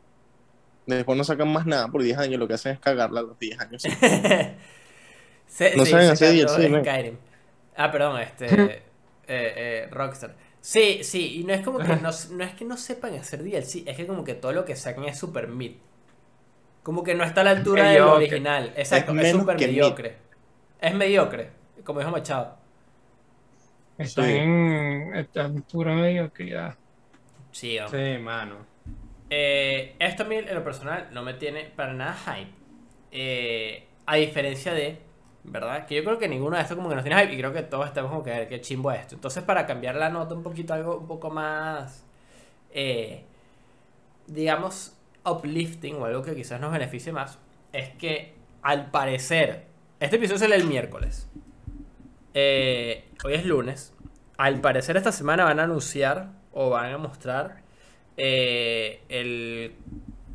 [0.87, 2.41] después no sacan más nada por 10 años.
[2.41, 3.83] Lo que hacen es cagarla a los 10 años.
[3.83, 3.91] sí.
[5.47, 7.15] Se- No sí, saben hacer DLC.
[7.77, 8.83] Ah, perdón, este...
[9.29, 10.35] eh, eh, Rockstar.
[10.61, 13.85] Sí, sí, y no es como que no, no es que no sepan hacer DLC,
[13.87, 15.73] es que como que todo lo que sacan es super mid.
[16.83, 18.27] Como que no está a la altura de lo Mediocre.
[18.27, 18.73] original.
[18.77, 19.67] Exacto, es, super mid.
[19.67, 20.17] mediocre.
[20.81, 21.51] Es mediocre,
[21.85, 22.57] como dijo Machado.
[23.99, 24.31] Están Sí.
[24.37, 26.77] en, están en pura mediocridad.
[27.51, 28.17] Sí, hombre.
[28.17, 28.57] Sí, mano.
[29.31, 32.51] Eh, esto a mí en lo personal no me tiene para nada hype.
[33.11, 34.99] Eh, a diferencia de,
[35.51, 35.87] ¿verdad?
[35.87, 37.63] Que yo creo que ninguno de estos como que nos tiene hype y creo que
[37.63, 39.15] todos estamos como que, qué chimbo esto.
[39.15, 42.05] Entonces para cambiar la nota un poquito, algo un poco más,
[42.73, 43.25] eh,
[44.27, 47.39] digamos, uplifting o algo que quizás nos beneficie más,
[47.73, 49.67] es que al parecer,
[50.01, 51.29] este episodio sale el miércoles.
[52.35, 53.93] Eh, hoy es lunes.
[54.37, 57.63] Al parecer esta semana van a anunciar o van a mostrar
[58.17, 59.75] eh, el-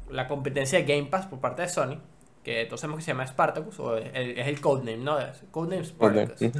[0.09, 1.97] la competencia de Game Pass por parte de Sony,
[2.43, 5.17] que todos sabemos que se llama Spartacus, o es el, codename, ¿no?
[5.51, 6.51] Codename Spartacus.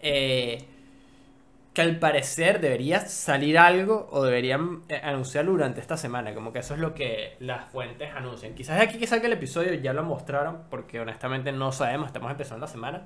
[0.00, 0.64] Eh,
[1.74, 6.60] que al parecer debería salir algo o deberían eh, anunciarlo durante esta semana, como que
[6.60, 8.54] eso es lo que las fuentes anuncian.
[8.54, 12.30] Quizás de aquí que salga el episodio ya lo mostraron, porque honestamente no sabemos, estamos
[12.30, 13.02] empezando la semana.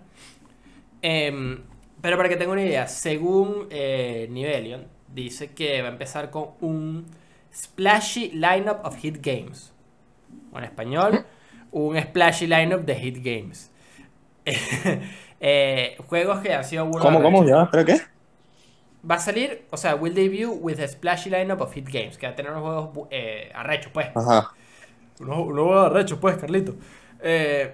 [1.01, 1.63] Em,
[2.03, 6.51] pero para que tengan una idea, según eh, Nivelion, dice que va a empezar con
[6.61, 7.07] un
[7.53, 9.73] splashy lineup of hit games.
[10.53, 11.25] O en español,
[11.73, 13.71] un splashy lineup de hit games.
[15.41, 17.45] Eh, juegos que han sido burda ¿Cómo, cómo?
[17.45, 17.63] ¿Ya?
[17.63, 18.01] ¿Espera qué?
[19.09, 22.27] Va a salir, o sea, will debut with a splashy lineup of hit games, que
[22.27, 24.09] va a tener unos juegos eh, arrechos, pues.
[24.17, 24.51] Ajá.
[25.21, 26.75] Unos, unos juegos arrechos, pues, Carlito.
[27.23, 27.73] Eh,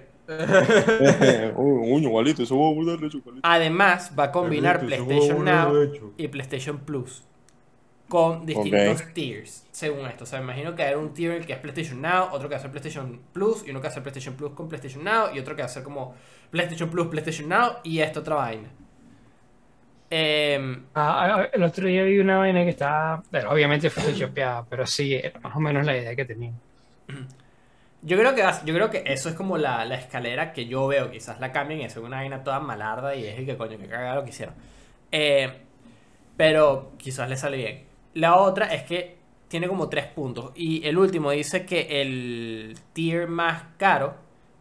[3.41, 7.23] además, va a combinar PlayStation Now y PlayStation Plus
[8.07, 10.23] con distintos tiers, según esto.
[10.25, 12.59] O sea, me imagino que hay un tier que es PlayStation Now, otro que va
[12.59, 15.33] a ser PlayStation Plus, y uno que va a ser PlayStation Plus con PlayStation Now,
[15.33, 16.15] y otro que va a ser como
[16.51, 18.69] PlayStation Plus, PlayStation Now, y esta otra vaina.
[20.09, 24.85] Em, Ah, ah, el otro día vi una vaina que estaba, bueno, obviamente photoshopeada, pero
[24.87, 26.53] sí, era más o menos la idea que tenía.
[28.01, 31.09] Yo creo que yo creo que eso es como la, la escalera que yo veo.
[31.11, 33.87] Quizás la cambien y es una vaina toda malarda y es el que coño que
[33.87, 34.55] cagado lo que hicieron.
[35.11, 35.51] Eh,
[36.37, 37.85] pero quizás le sale bien.
[38.15, 40.51] La otra es que tiene como tres puntos.
[40.55, 44.15] Y el último dice que el tier más caro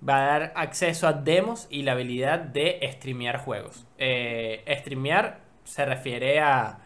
[0.07, 3.87] va a dar acceso a demos y la habilidad de streamear juegos.
[3.97, 6.79] Eh, streamear se refiere a.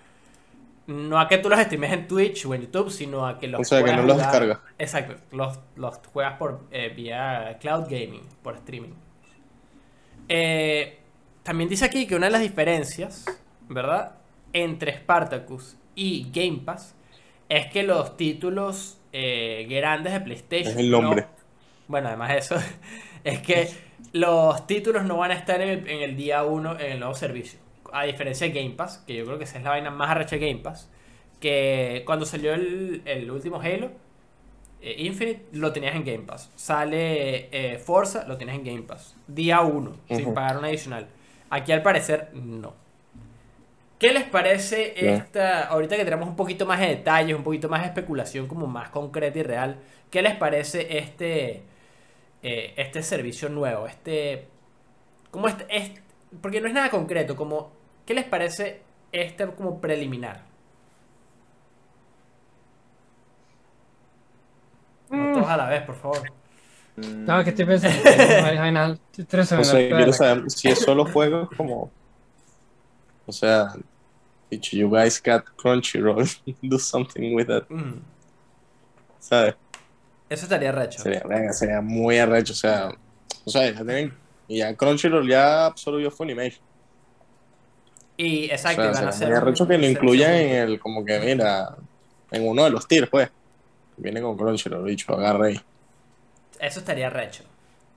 [0.86, 3.60] No a que tú los streames en Twitch o en YouTube, sino a que los
[3.60, 4.58] O sea, que puedas no los jugar- descargas.
[4.78, 8.94] Exacto, los, los juegas por eh, vía cloud gaming, por streaming.
[10.28, 10.98] Eh,
[11.42, 13.24] también dice aquí que una de las diferencias,
[13.68, 14.12] ¿verdad?
[14.52, 16.94] Entre Spartacus y Game Pass
[17.48, 20.72] es que los títulos eh, grandes de PlayStation.
[20.72, 21.22] Es el nombre.
[21.22, 21.28] no-
[21.88, 22.56] bueno, además de eso,
[23.24, 23.68] es que
[24.12, 27.14] los títulos no van a estar en el, en el día 1 en el nuevo
[27.14, 27.58] servicio.
[27.92, 30.36] A diferencia de Game Pass, que yo creo que esa es la vaina más arrecha
[30.36, 30.90] de Game Pass,
[31.40, 33.90] que cuando salió el, el último Halo,
[34.82, 36.50] eh, Infinite, lo tenías en Game Pass.
[36.54, 39.16] Sale eh, Forza, lo tienes en Game Pass.
[39.26, 41.06] Día 1, sin pagar un adicional.
[41.50, 42.74] Aquí al parecer, no.
[43.98, 47.80] ¿Qué les parece esta, ahorita que tenemos un poquito más de detalles, un poquito más
[47.82, 49.80] de especulación como más concreta y real,
[50.10, 51.62] ¿qué les parece este,
[52.42, 53.86] eh, este servicio nuevo?
[53.88, 54.48] Este,
[55.30, 56.02] como este, este-
[56.42, 57.72] porque no es nada concreto, como,
[58.06, 58.82] ¿qué les parece
[59.12, 60.42] este como preliminar?
[65.10, 66.32] No todos a la vez, por favor.
[66.96, 68.02] No, que estoy pensando.
[68.02, 69.96] tengo varias vainas, tres O segundos, sea, espera.
[69.96, 71.90] quiero saber si es solo juegos como.
[73.28, 73.74] O sea,
[74.50, 76.26] dicho, you guys got Crunchyroll,
[76.62, 78.00] do something with that, Mm,
[79.20, 79.54] ¿sabes?
[80.30, 81.00] Eso estaría recho.
[81.02, 82.90] Sería, venga, sería muy arrecho, o sea,
[83.44, 84.14] o sea, ya tienen,
[84.48, 86.62] y ya Crunchyroll ya absorbió Funimation.
[88.16, 91.04] Y O exacto, sea, y van a sería arrecho que lo incluyan en el, como
[91.04, 91.76] que mira,
[92.30, 93.30] en uno de los tiers, pues.
[93.96, 95.60] Viene con Crunchyroll, dicho, agarre ahí.
[96.60, 97.44] Eso estaría recho.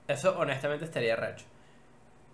[0.08, 1.44] Eso honestamente estaría recho.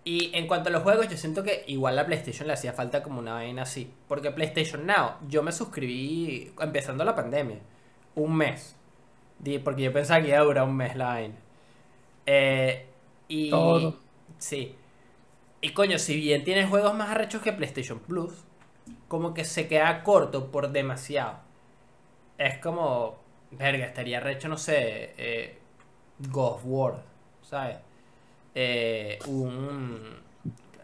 [0.09, 3.03] Y en cuanto a los juegos, yo siento que igual la PlayStation le hacía falta
[3.03, 3.93] como una vaina así.
[4.09, 7.59] Porque PlayStation Now, yo me suscribí empezando la pandemia.
[8.15, 8.75] Un mes.
[9.63, 11.35] Porque yo pensaba que iba a durar un mes la vaina.
[12.25, 12.87] Eh,
[13.29, 13.51] y.
[13.51, 13.99] Todo.
[14.39, 14.75] Sí.
[15.61, 18.33] Y coño, si bien tiene juegos más arrechos que PlayStation Plus,
[19.09, 21.41] como que se queda corto por demasiado.
[22.39, 23.19] Es como.
[23.51, 25.13] Verga, estaría recho, no sé.
[25.19, 25.59] Eh,
[26.33, 27.03] of War,
[27.43, 27.77] ¿sabes?
[28.61, 30.01] Eh, un.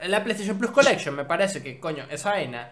[0.05, 2.71] La PlayStation Plus Collection, me parece que, coño, esa vaina.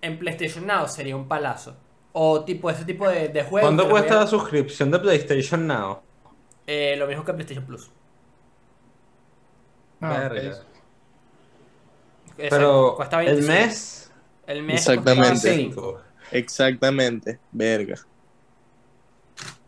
[0.00, 1.76] En PlayStation Now sería un palazo.
[2.12, 3.68] O tipo, ese tipo de, de juegos.
[3.68, 6.00] ¿Cuánto cuesta la suscripción de PlayStation Now?
[6.64, 7.90] Eh, lo mismo que PlayStation Plus.
[10.00, 10.30] Ah,
[12.36, 13.52] Pero cuesta el 25.
[13.52, 14.12] mes,
[14.46, 15.30] El mes Exactamente.
[15.32, 15.74] costaba 5.
[15.74, 16.02] 5.
[16.30, 17.96] Exactamente, verga.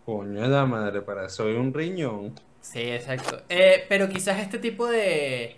[0.06, 2.32] Coño de la madre, para eso hay un riñón.
[2.60, 3.42] Sí, exacto.
[3.48, 5.56] Eh, pero quizás este tipo de,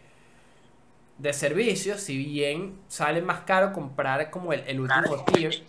[1.18, 5.64] de servicios, si bien sale más caro comprar como el, el último tier,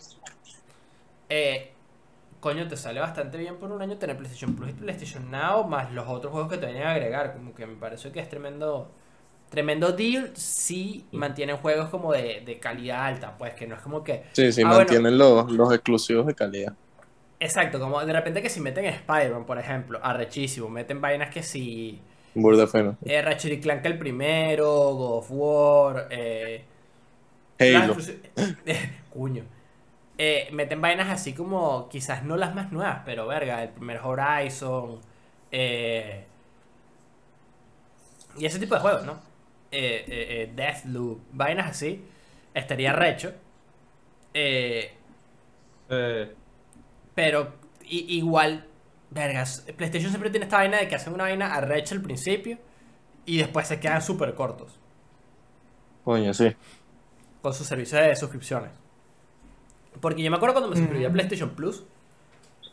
[1.30, 1.72] eh,
[2.40, 5.92] coño, te sale bastante bien por un año tener PlayStation Plus y PlayStation Now, más
[5.94, 7.34] los otros juegos que te vienen a agregar.
[7.34, 8.92] Como que me parece que es tremendo.
[9.50, 14.04] Tremendo deal si mantienen juegos como de, de calidad alta, pues que no es como
[14.04, 14.94] que Sí, sí, Ah, bueno.
[14.94, 16.76] mantienen los, los exclusivos de calidad.
[17.48, 22.02] Exacto, como de repente que si meten Spider-Man, por ejemplo, arrechísimo, meten vainas que si
[22.36, 22.98] Burda feno.
[23.06, 26.64] eh, Ratchet y Clank el primero, God of War, eh,
[27.60, 27.96] Halo.
[27.96, 28.20] exclusi-
[29.14, 29.44] Cuño.
[30.18, 35.00] Eh, meten vainas así como, quizás no las más nuevas, pero verga, el primer Horizon,
[35.52, 36.26] eh,
[38.38, 39.14] y ese tipo de juegos, ¿no?
[39.72, 42.04] Eh, eh, eh, Deathloop, vainas así,
[42.54, 43.34] estaría recho.
[44.34, 44.92] Eh,
[45.90, 46.36] Eh,
[47.16, 47.54] Pero
[47.86, 48.66] igual,
[49.12, 52.58] vergas, PlayStation siempre tiene esta vaina de que hacen una vaina arrecha al principio
[53.26, 54.80] y después se quedan súper cortos
[56.04, 56.54] Coño, sí.
[57.42, 58.72] con su servicio de suscripciones.
[60.02, 61.14] Porque yo me acuerdo cuando me suscribí a Mm.
[61.14, 61.84] PlayStation Plus.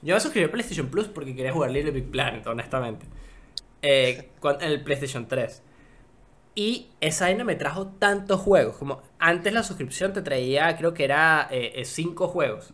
[0.02, 3.06] Yo me suscribí a PlayStation Plus porque quería jugar Little Big Planet, honestamente.
[3.82, 5.62] Eh, con el PlayStation 3.
[6.54, 8.76] Y esa vaina me trajo tantos juegos.
[8.76, 11.48] Como antes la suscripción te traía, creo que era
[11.84, 12.72] 5 juegos.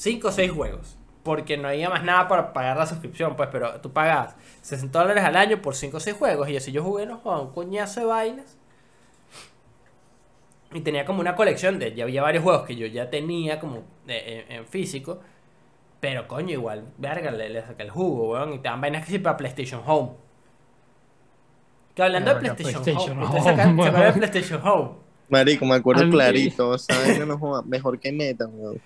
[0.00, 0.96] 5 o 6 juegos.
[1.22, 5.22] Porque no había más nada para pagar la suscripción, pues, pero tú pagabas 60 dólares
[5.22, 6.48] al año por 5 o 6 juegos.
[6.48, 8.56] Y así yo jugué, no jodas, un coñazo de vainas.
[10.72, 11.94] Y tenía como una colección de.
[11.94, 15.20] Ya había varios juegos que yo ya tenía como de- en, en físico.
[16.00, 18.54] Pero coño, igual, verga, le, le saqué el jugo, weón.
[18.54, 20.12] Y te dan vainas que sí para PlayStation Home.
[21.94, 24.12] Que hablando de PlayStation, PlayStation Home, ¿ustedes Home, sacan- se de.
[24.26, 24.90] PlayStation Home?
[25.28, 26.78] Marico, me acuerdo clarito.
[26.78, 27.26] ¿sabes?
[27.26, 28.80] No joda, mejor que meta, weón.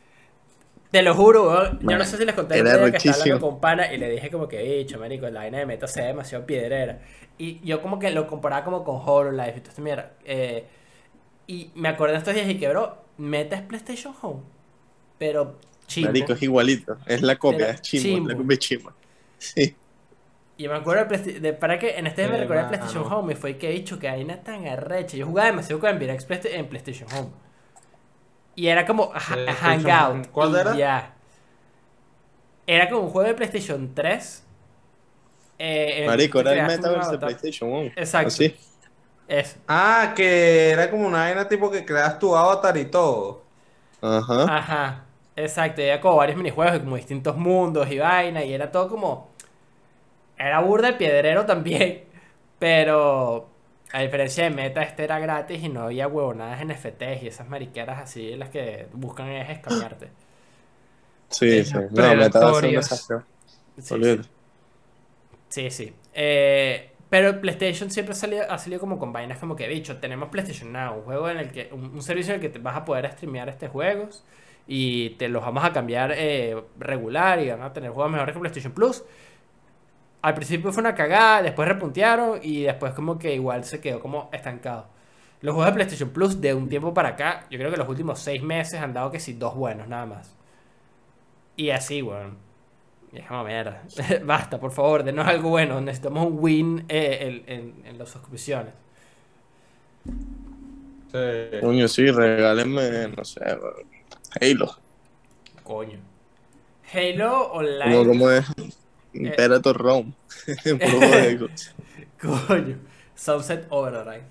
[0.95, 1.81] Te lo juro, weón.
[1.83, 4.09] Yo no sé si les conté el era que estaba hablando con pana y le
[4.11, 7.01] dije como que, bicho, marico, la vaina de meta se ve demasiado piedrera.
[7.37, 10.13] Y yo como que lo comparaba como con HoloLive y todo esto, mira.
[10.25, 10.65] eh,
[11.49, 14.43] y me acordé de estos días y que, bro, meta es PlayStation Home.
[15.19, 16.11] Pero chimbo.
[16.11, 16.97] Marico, es igualito.
[17.07, 18.29] Es la copia, es chimbo, chimbo.
[18.29, 18.93] la copia es chimbo.
[19.39, 19.75] Sí.
[20.59, 22.69] Y me acuerdo de, de- para que en este día me recordé.
[22.69, 25.17] PlayStation Home y fue que dicho que vaina tan arrecha.
[25.17, 27.31] Yo jugaba demasiado con Playsta- en PlayStation Home.
[28.57, 30.29] Y era como Hangout.
[30.31, 30.75] ¿cuál y era?
[30.75, 31.15] Ya.
[32.67, 34.45] Era como un juego de PlayStation 3.
[35.59, 37.19] eh, el Marico, era el metaverse de.
[37.19, 37.93] PlayStation 1.
[37.97, 38.29] Exacto.
[38.29, 38.55] Así.
[39.29, 39.59] Eso.
[39.69, 43.43] Ah, que era como una vaina tipo que creas tu avatar y todo.
[44.03, 44.53] Ajá.
[44.59, 45.07] Ajá.
[45.37, 48.89] Exacto, y había como varios minijuegos, y como distintos mundos y vaina, y era todo
[48.89, 49.31] como...
[50.39, 52.05] Era burda de piedrero también,
[52.59, 53.49] pero
[53.95, 58.01] a diferencia de Meta, este era gratis y no había huevonadas NFTs y esas mariqueras
[58.03, 60.11] así, las que buscan es escamearte.
[61.31, 61.79] Sí, sí.
[61.91, 62.91] No, me estaba haciendo Predatorios.
[62.91, 63.25] esa
[63.79, 64.29] Sí, Olvídate.
[65.49, 65.95] Sí, sí.
[66.13, 70.29] Eh, pero PlayStation siempre ha salido, ha salido como con vainas como que, bicho, tenemos
[70.29, 72.77] PlayStation Now, un juego en el que, un, un servicio en el que te vas
[72.77, 74.25] a poder streamear estos juegos
[74.67, 78.41] y te los vamos a cambiar eh, regular y van a tener juegos mejores que
[78.41, 79.05] PlayStation Plus.
[80.25, 84.29] Al principio fue una cagada, después repuntearon y después como que igual se quedó como
[84.33, 84.87] estancado.
[85.43, 88.19] Los juegos de PlayStation Plus de un tiempo para acá, yo creo que los últimos
[88.21, 90.35] seis meses han dado que sí, dos buenos nada más.
[91.57, 92.37] Y así, weón.
[93.13, 93.83] Y es como mierda.
[94.25, 95.81] Basta, por favor, denos algo bueno.
[95.81, 98.75] Necesitamos un win eh, en, en- en las suscripciones.
[101.13, 101.19] Sí.
[101.61, 103.41] Coño, sí, regálenme, no sé,
[104.41, 104.77] Halo.
[105.65, 105.99] Coño.
[106.93, 108.07] Halo Online.
[108.07, 108.47] como es
[109.15, 110.13] Imperator Rome.
[110.63, 111.49] Juego.
[112.49, 112.79] Coño.
[113.15, 114.25] Sunset Overdrive.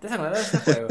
[0.00, 0.88] ¿Te acuerdas de ese juego?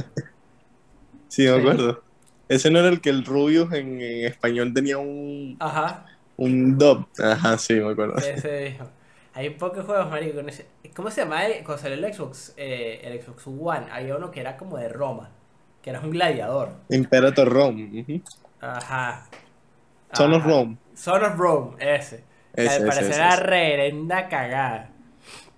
[1.28, 2.04] Sí, me acuerdo.
[2.50, 6.06] Ese no era el que el Rubius en, en español tenía un, Ajá.
[6.38, 7.08] un dub.
[7.20, 8.18] Ajá, sí, me acuerdo.
[8.18, 8.90] Ese dijo.
[9.34, 10.36] Hay pocos juegos, marico.
[10.36, 11.42] con ese- ¿Cómo se llama?
[11.66, 15.30] Cuando salió el Xbox, eh, el Xbox One, había uno que era como de Roma.
[15.82, 16.70] Que era un gladiador.
[16.90, 18.22] Imperator Rome.
[18.62, 19.28] Ajá.
[20.14, 20.46] Son of.
[20.46, 20.78] Rome.
[20.96, 22.24] Son of Rome, ese.
[22.54, 24.90] Ese, Al parecer era reverenda cagada.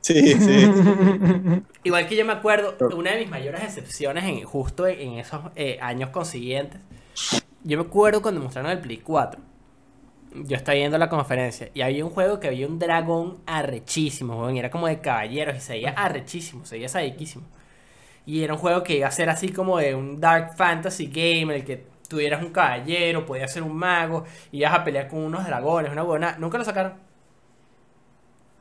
[0.02, 0.72] Sí, sí.
[1.84, 5.80] Igual que yo me acuerdo, una de mis mayores decepciones en, justo en esos eh,
[5.82, 6.80] años consiguientes,
[7.64, 9.42] yo me acuerdo cuando mostraron el Play 4.
[10.36, 14.70] Yo estaba viendo la conferencia y había un juego que había un dragón arrechísimo, era
[14.70, 17.46] como de caballeros y se veía arrechísimo, se veía sadiquísimo.
[18.28, 21.42] Y era un juego que iba a ser así como de un Dark Fantasy game
[21.44, 25.20] en el que tuvieras un caballero, podías ser un mago, y ibas a pelear con
[25.20, 26.38] unos dragones, una buena.
[26.38, 26.94] Nunca lo sacaron.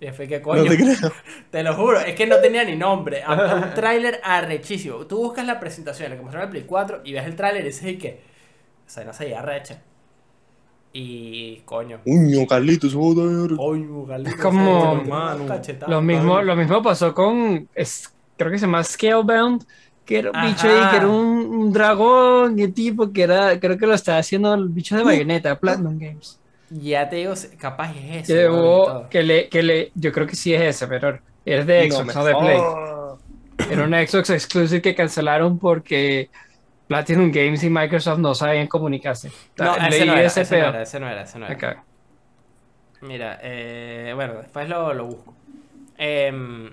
[0.01, 0.65] Y fue que coño.
[0.65, 1.13] No te creo.
[1.51, 3.23] Te lo juro, es que no tenía ni nombre.
[3.23, 5.07] Había un tráiler arrechísimo.
[5.07, 7.63] Tú buscas la presentación, la que mostraron en el Play 4, y ves el tráiler
[7.63, 8.21] y dices y que.
[8.87, 9.81] O sea, no se veía recha.
[10.93, 11.63] Y.
[11.65, 12.01] Coño.
[13.65, 14.37] Uño, Carlitos.
[14.45, 15.03] Coño, como-.
[15.89, 19.65] Lo mismo, lo mismo pasó con, es- creo que se llama Scalebound,
[20.05, 23.79] que era un bicho ahí, que era un, un dragón, y tipo que era, creo
[23.79, 26.39] que lo estaba haciendo el bicho de Bayonetta, Platinum Games.
[26.71, 29.07] Ya te digo, capaz es eso.
[29.11, 32.25] Que, le, que le, yo creo que sí es ese, pero es de Xbox, no,
[32.25, 32.61] de Play.
[33.71, 36.31] Era un Xbox exclusive que cancelaron porque
[36.89, 39.31] Platinum Games y Microsoft no sabían comunicarse.
[39.59, 41.55] No, Leí ese no, era, ese ese no era, ese no era, ese no era.
[41.55, 41.85] Acá.
[43.03, 45.35] Mira, eh, bueno, después lo, lo busco.
[45.97, 46.73] Em,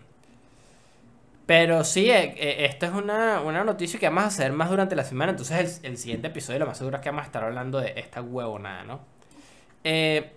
[1.52, 4.96] pero sí, eh, eh, esto es una, una noticia que vamos a hacer más durante
[4.96, 5.32] la semana.
[5.32, 7.92] Entonces, el, el siguiente episodio, lo más seguro es que vamos a estar hablando de
[7.98, 9.02] esta huevonada, ¿no?
[9.84, 10.32] Eh,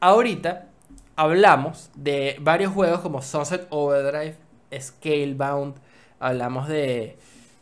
[0.00, 0.66] ahorita
[1.14, 4.34] hablamos de varios juegos como Sunset Overdrive,
[4.76, 5.76] Scalebound,
[6.18, 7.16] hablamos de,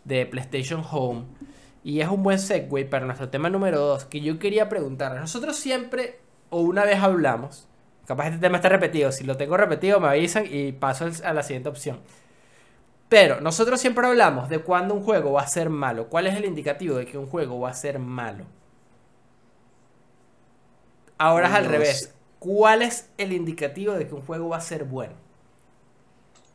[0.04, 1.24] de PlayStation Home.
[1.82, 5.14] Y es un buen segue para nuestro tema número 2, que yo quería preguntar.
[5.20, 7.68] Nosotros siempre, o una vez hablamos,
[8.06, 11.42] capaz este tema está repetido, si lo tengo repetido me avisan y paso a la
[11.42, 12.00] siguiente opción.
[13.14, 16.08] Pero nosotros siempre hablamos de cuándo un juego va a ser malo.
[16.08, 18.44] ¿Cuál es el indicativo de que un juego va a ser malo?
[21.16, 22.12] Ahora es al revés.
[22.40, 25.14] ¿Cuál es el indicativo de que un juego va a ser bueno?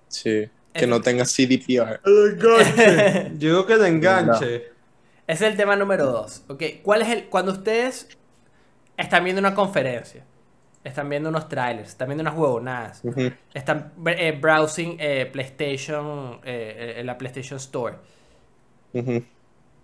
[0.10, 2.02] Sí, que no tenga CDPR.
[2.04, 3.32] El enganche.
[3.38, 4.56] Yo digo que de enganche.
[5.28, 6.44] Ese es el tema número dos.
[6.50, 6.62] ¿ok?
[6.84, 7.30] ¿Cuál es el.
[7.30, 8.10] Cuando ustedes
[8.98, 10.26] están viendo una conferencia,
[10.90, 13.32] están viendo unos trailers, están viendo unas huevonadas, Ujú.
[13.54, 17.96] están eh, browsing eh, PlayStation, eh, en la PlayStation Store.
[18.94, 19.24] Ujú.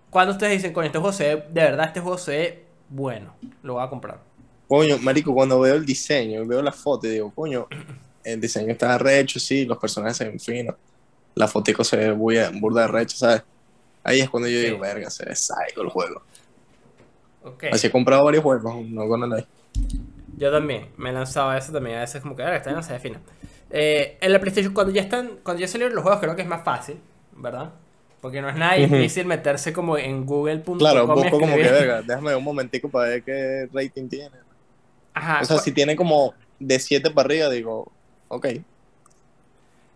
[0.10, 3.34] Cuando ustedes dicen, coño, este juego se ve, de verdad, este juego se ve bueno,
[3.64, 4.20] lo voy a comprar.
[4.68, 7.68] Coño, marico, cuando veo el diseño, veo la foto y digo, coño,
[8.24, 10.76] el diseño está recho, sí, los personajes se ven finos,
[11.36, 13.44] la fotico se ve muy burda de recho, ¿sabes?
[14.04, 14.66] Ahí es cuando yo Sí.
[14.66, 16.22] digo, verga, se ve psycho el juego.
[17.44, 17.66] Ok.
[17.72, 19.46] Así he comprado varios juegos, no con el
[20.38, 22.84] Yo también, me he lanzado a eso también, a veces como que, ahora está en
[22.84, 23.22] se ve fina.
[23.70, 26.48] Eh, en la PlayStation, cuando ya están, cuando ya salieron los juegos, creo que es
[26.48, 26.98] más fácil,
[27.36, 27.72] ¿verdad?
[28.22, 30.78] Porque no es nada difícil meterse como en google.com.
[30.78, 34.36] Claro, busco como que, verga, déjame ver un momentico para ver qué rating tiene.
[35.14, 37.92] Ajá, O sea, si tiene como de 7 para arriba, digo,
[38.28, 38.48] ok.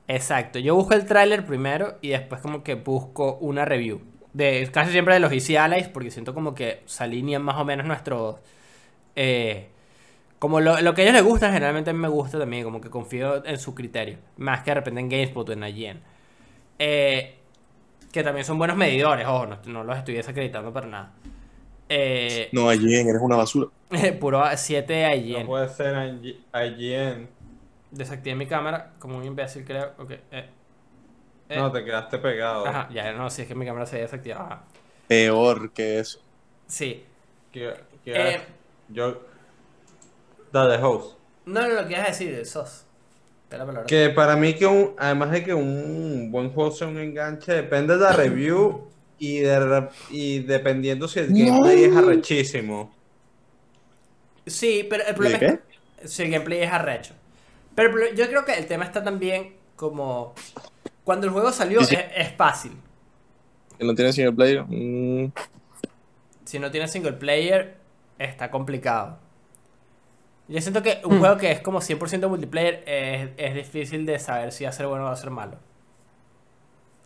[0.08, 4.02] Exacto, yo busco el tráiler primero y después como que busco una review.
[4.34, 7.66] De, casi siempre de los Easy Allies, porque siento como que se alinean más o
[7.66, 8.38] menos nuestros...
[9.16, 9.70] eh,
[10.40, 12.80] como lo, lo que a ellos les gusta, generalmente a mí me gusta también, como
[12.82, 14.18] que confío en su criterio.
[14.38, 16.00] Más que de repente en GameSpot o en IGN.
[16.80, 17.36] Eh,
[18.12, 21.12] que también son buenos medidores, ojo, no, no los estoy desacreditando para nada.
[21.90, 23.68] Eh, No, IGN, eres una basura.
[24.20, 25.46] puro 7 No IGN.
[25.48, 27.28] puede ser IG- IGN.
[27.92, 29.92] Desactivé mi cámara como un imbécil, creo.
[29.98, 30.12] Ok.
[30.12, 30.22] eh.
[31.50, 32.66] Eh, No, te quedaste pegado.
[32.68, 34.60] Ajá, ya no, si es que mi cámara se había desactivado.
[35.08, 36.20] Peor que eso.
[36.68, 37.04] Sí.
[37.52, 37.74] Que,
[38.06, 38.42] que Eh.
[40.54, 40.60] Yo.
[40.60, 41.18] Dale, host.
[41.45, 42.86] No, no, lo que ibas a decir, sos.
[43.88, 47.95] Que para mí que un, además de que un buen juego sea un enganche, depende
[47.95, 48.88] de la review
[49.18, 52.95] y, de, y dependiendo si el gameplay es arrechísimo.
[54.45, 55.60] Sí, pero el ¿De problema qué?
[55.97, 57.14] es si el gameplay es arrecho.
[57.76, 60.34] Pero yo creo que el tema está también como
[61.04, 61.88] cuando el juego salió.
[61.89, 62.74] Es, es fácil.
[63.78, 64.64] Que no tiene single player.
[64.68, 65.32] Mm,
[66.45, 67.78] Si no tiene single player
[68.18, 69.20] está complicado.
[70.50, 74.52] Yo siento que un juego que es como 100% multiplayer es, es difícil de saber
[74.52, 75.58] si va a ser bueno o va a ser malo.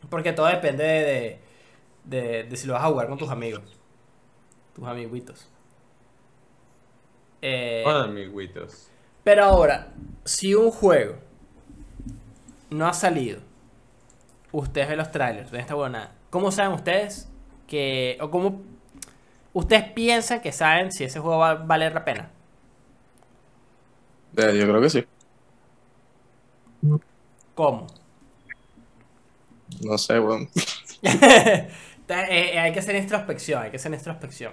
[0.10, 1.40] Porque todo depende de,
[2.06, 3.64] de, de si lo vas a jugar con tus amigos.
[4.74, 5.50] Tus amiguitos.
[7.42, 8.90] Eh, Hola, amiguitos.
[9.26, 9.90] Pero ahora,
[10.24, 11.16] si un juego
[12.70, 13.42] no ha salido,
[14.54, 17.30] ustedes ven los trailers, ven esta buena, ¿cómo saben ustedes
[17.68, 18.62] que, o cómo
[19.52, 22.32] ustedes piensan que saben si ese juego va a valer la pena?
[24.38, 25.06] Eh, yo creo que sí.
[27.56, 27.88] ¿Cómo?
[29.82, 30.50] No sé, weón.
[32.10, 34.52] Eh, eh, hay que hacer introspección, hay que hacer introspección.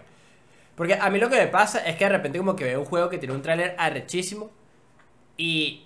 [0.77, 2.87] Porque a mí lo que me pasa es que de repente como que veo un
[2.87, 4.51] juego que tiene un tráiler arrechísimo
[5.37, 5.83] y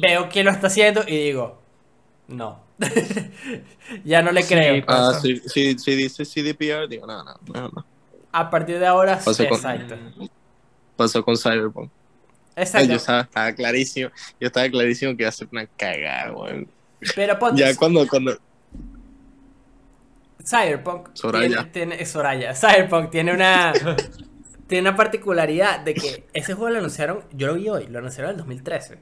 [0.00, 1.58] veo quién lo está haciendo y digo,
[2.28, 2.60] no.
[4.04, 4.84] ya no le Sí, creo.
[4.86, 7.84] Ah, si, si, si dice CDPR, digo, no, no, no, no.
[8.30, 9.96] A partir de ahora, Pasa con- exacto.
[10.96, 11.90] Pasó con Cyberpunk.
[12.58, 12.88] Exacto.
[12.88, 16.68] Yo estaba, estaba clarísimo, yo estaba clarísimo que iba a ser una cagada, weón.
[17.14, 18.36] Pero ponte, Ya cuando, cuando,
[20.44, 21.70] Cyberpunk Soraya.
[21.70, 22.54] tiene, tiene- Soraya.
[22.54, 23.72] Cyberpunk tiene una
[24.66, 28.30] tiene una particularidad de que ese juego lo anunciaron, yo lo vi hoy, lo anunciaron
[28.30, 28.98] en el 2013.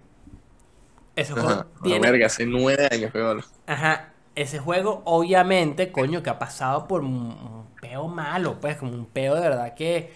[1.17, 3.43] Ese juego ajá, tiene verga, hace nueve años hablo.
[3.67, 8.93] Ajá, ese juego obviamente, coño, que ha pasado por un, un peo malo, pues como
[8.93, 10.13] un peo de verdad que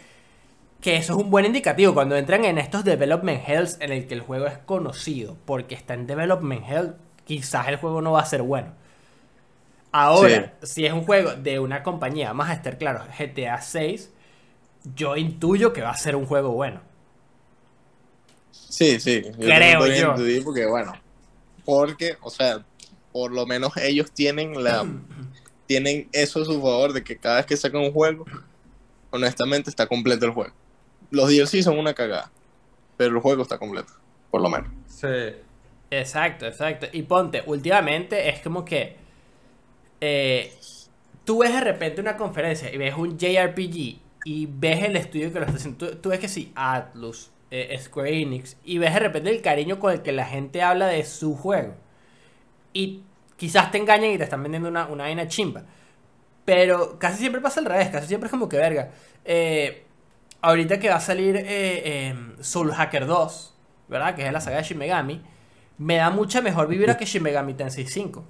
[0.81, 4.15] que eso es un buen indicativo cuando entran en estos development hells en el que
[4.15, 8.27] el juego es conocido, porque está en development hell, quizás el juego no va a
[8.27, 8.73] ser bueno.
[9.93, 14.11] Ahora, si es un juego de una compañía, vamos a estar claros, GTA 6,
[14.95, 16.81] yo intuyo que va a ser un juego bueno.
[18.53, 19.23] Sí, sí.
[19.25, 20.11] Yo Creo yo.
[20.11, 20.95] intuir porque, bueno,
[21.65, 22.65] porque, o sea,
[23.13, 24.87] por lo menos ellos tienen la
[25.67, 28.25] tienen eso a su favor de que cada vez que sacan un juego,
[29.11, 30.53] honestamente está completo el juego.
[31.11, 32.31] Los DLC son una cagada,
[32.97, 33.93] pero el juego está completo,
[34.31, 34.71] por lo menos.
[34.87, 35.09] Sí.
[35.91, 36.87] Exacto, exacto.
[36.93, 38.97] Y ponte, últimamente es como que
[40.01, 40.53] eh,
[41.25, 45.41] tú ves de repente una conferencia y ves un JRPG y ves el estudio que
[45.41, 45.89] lo está haciendo.
[45.89, 49.81] Tú, tú ves que sí, Atlus, eh, Square Enix, y ves de repente el cariño
[49.81, 51.75] con el que la gente habla de su juego.
[52.73, 53.03] Y
[53.37, 55.65] quizás te engañen y te están vendiendo una, una vaina chimba.
[56.45, 58.91] Pero casi siempre pasa al revés, casi siempre es como que verga.
[59.25, 59.85] Eh,
[60.43, 63.55] ahorita que va a salir eh, eh, Soul Hacker 2,
[63.89, 64.15] ¿verdad?
[64.15, 65.23] Que es la saga de Shin Megami.
[65.79, 68.25] Me da mucha mejor vibra que Shin Megami Tensei 5.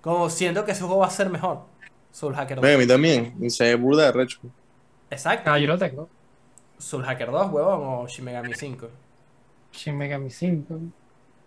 [0.00, 1.62] Como siento que ese juego va a ser mejor.
[2.10, 2.62] Soul Hacker 2.
[2.62, 4.38] Ven, a mí también, y se ve burda de recho.
[5.10, 5.50] Exacto.
[5.50, 6.08] Ah, yo lo tengo.
[6.78, 8.88] Soul Hacker 2, huevón, o Shin Megami 5.
[9.72, 10.74] Shin Megami 5.
[10.74, 10.80] He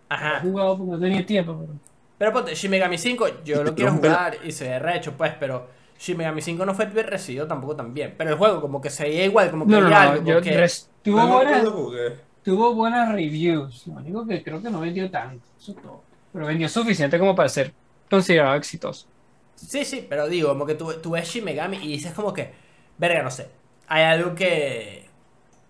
[0.10, 0.39] Ajá.
[0.41, 1.74] jugado porque no tenía tiempo, pero...
[2.18, 5.70] Pero ponte, Shin Megami 5, yo lo quiero jugar y se ve recho, pues, pero
[6.00, 8.14] Shin Megami 5 no fue bien recibido tampoco tan bien.
[8.18, 10.56] Pero el juego como que se veía igual, como que No, no, algo Yo, que...
[10.58, 12.16] res- tuvo, buenas, lo jugué.
[12.43, 13.88] tuvo buenas reviews.
[13.88, 15.45] Lo único que creo que no vendió tanto.
[15.60, 16.04] Eso es todo.
[16.34, 17.74] Pero vendió suficiente como para ser
[18.10, 19.08] considerado exitoso.
[19.56, 22.54] Sí, sí, pero digo, como que tú, tú ves Shin Megami y dices como que,
[23.00, 23.48] verga, no sé,
[23.88, 25.08] hay algo que,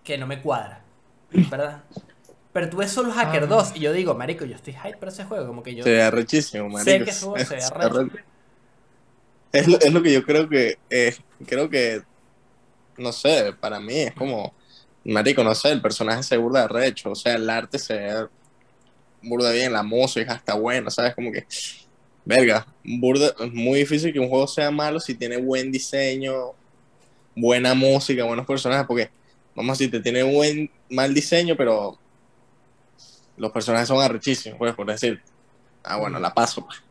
[0.04, 0.82] que no me cuadra,
[1.30, 1.84] ¿verdad?
[2.52, 3.46] Pero tú ves solo Hacker Ah.
[3.46, 5.84] 2 y yo digo, marico, yo estoy hype por ese juego, como que yo...
[5.84, 7.04] Se ve arrechísimo, Sé marico.
[7.06, 7.60] que eso se ve
[9.52, 12.02] Es lo, es lo que yo creo que es, creo que,
[12.98, 14.54] no sé, para mí es como,
[15.04, 18.26] marico, no sé, el personaje se burda de recho, o sea, el arte se
[19.22, 21.14] burda bien, la música está buena, ¿sabes?
[21.14, 21.46] Como que,
[22.24, 26.52] verga, burda, es muy difícil que un juego sea malo si tiene buen diseño,
[27.34, 29.10] buena música, buenos personajes, porque,
[29.54, 31.98] vamos a decir, te tiene buen, mal diseño, pero
[33.36, 35.22] los personajes son arrechísimos, pues, por decir,
[35.84, 36.87] ah, bueno, la paso, pues.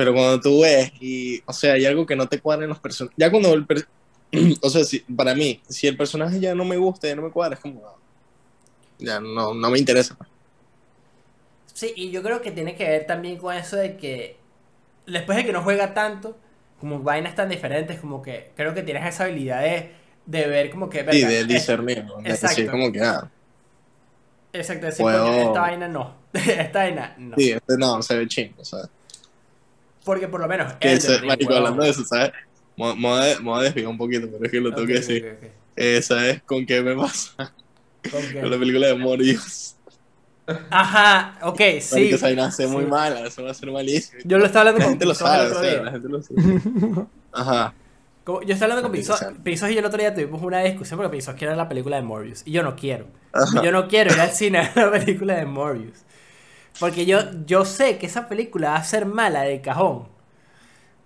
[0.00, 2.78] Pero cuando tú ves y, o sea, hay algo que no te cuadra en los
[2.80, 3.14] personajes.
[3.18, 3.86] Ya cuando el per-
[4.62, 7.30] o sea, si, para mí, si el personaje ya no me gusta, ya no me
[7.30, 7.96] cuadra, es como, ah,
[8.98, 10.16] ya no, no me interesa.
[11.74, 14.38] Sí, y yo creo que tiene que ver también con eso de que
[15.06, 16.34] después de que no juega tanto,
[16.80, 19.90] como vainas tan diferentes, como que creo que tienes esa habilidad de,
[20.24, 21.02] de ver como que...
[21.02, 22.56] Verga, de discernir, Exacto.
[22.56, 23.28] decir como que, ah,
[24.54, 27.36] Exacto, decir, Puedo- esta vaina no, esta vaina no.
[27.36, 28.88] sí, este no, se ve chingo, ¿sabes?
[30.04, 30.72] Porque por lo menos...
[30.74, 32.32] Que Elden se, Ring, marico, hablando de eso, ¿sabes?
[32.76, 35.38] Me voy a- desviar un poquito, pero es que lo tengo Ok, que decir.
[35.38, 35.48] ok.
[35.76, 37.32] Eh, ¿Sabes con qué me pasa?
[38.10, 38.40] ¿Con qué?
[38.40, 39.76] Con la película de Morbius.
[40.70, 42.10] Ajá, ok, sí.
[42.10, 42.90] esa vaina va a ser muy sí.
[42.90, 44.20] mala, eso va a ser malísimo.
[44.24, 46.40] Yo lo estaba hablando La con gente lo sabe, o sea, la gente lo sabe.
[47.32, 47.74] Ajá.
[48.24, 49.40] Como- yo estaba hablando con Interesante.
[49.42, 51.96] Pixos y yo el otro día tuvimos una discusión porque Pixos quiere ver la película
[51.96, 52.42] de Morbius.
[52.44, 53.06] Y yo no quiero.
[53.32, 53.62] Ajá.
[53.62, 56.04] Yo no quiero ir al cine a ver la película de Morbius.
[56.80, 60.08] Porque yo, yo sé que esa película va a ser mala de cajón.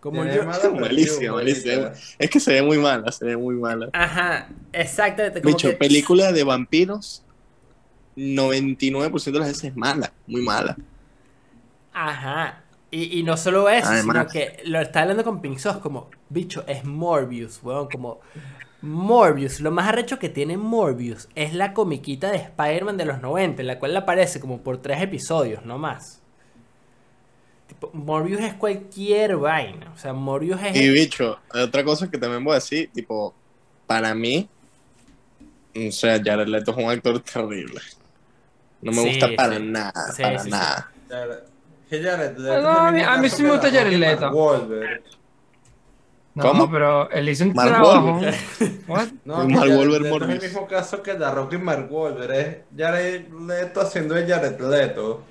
[0.01, 0.45] Como yo.
[0.45, 1.35] mala malísima.
[1.35, 1.93] marica.
[2.19, 3.89] Es que se ve muy mala, se ve muy mala.
[3.93, 5.43] Ajá, exactamente.
[5.43, 7.23] Como Bicho, que- película de vampiros,
[8.17, 10.77] 99% de las veces es mala, muy mala.
[11.93, 12.63] Ajá.
[12.91, 14.15] Y, y no solo eso, Además.
[14.15, 18.21] sino que lo estaba hablando con Pixos como, bicho, es Morbius, weón, como
[18.85, 19.61] Morbius.
[19.61, 23.67] Lo más arrecho que tiene Morbius es la comiquita de Spider-Man de los 90, en
[23.67, 26.21] la cual le aparece como por tres episodios, no más.
[27.67, 29.91] Tipo, Morbius es cualquier vaina.
[29.95, 30.77] O sea, Morbius es.
[30.77, 33.35] Y bicho, otra cosa que también voy a decir, tipo,
[33.87, 34.49] para mí,
[35.75, 37.81] o sea, Jared Leto es un actor terrible.
[38.83, 39.63] No me Sí, gusta para sí.
[39.63, 40.51] nada, Sí, para sí, sí.
[40.51, 40.93] nada.
[41.09, 41.39] Jared-
[41.89, 44.31] que Jared Leto No, a mí- sí me gusta Jared Leto.
[46.35, 46.71] No, ¿Cómo?
[46.71, 48.35] pero él hizo un Mark trabajo.
[48.87, 49.09] What?
[49.25, 52.33] No, Mark Leto es el mismo caso que la Rocky Mark Wahlberg.
[52.33, 55.31] Es Jared Leto haciendo el Jared Leto.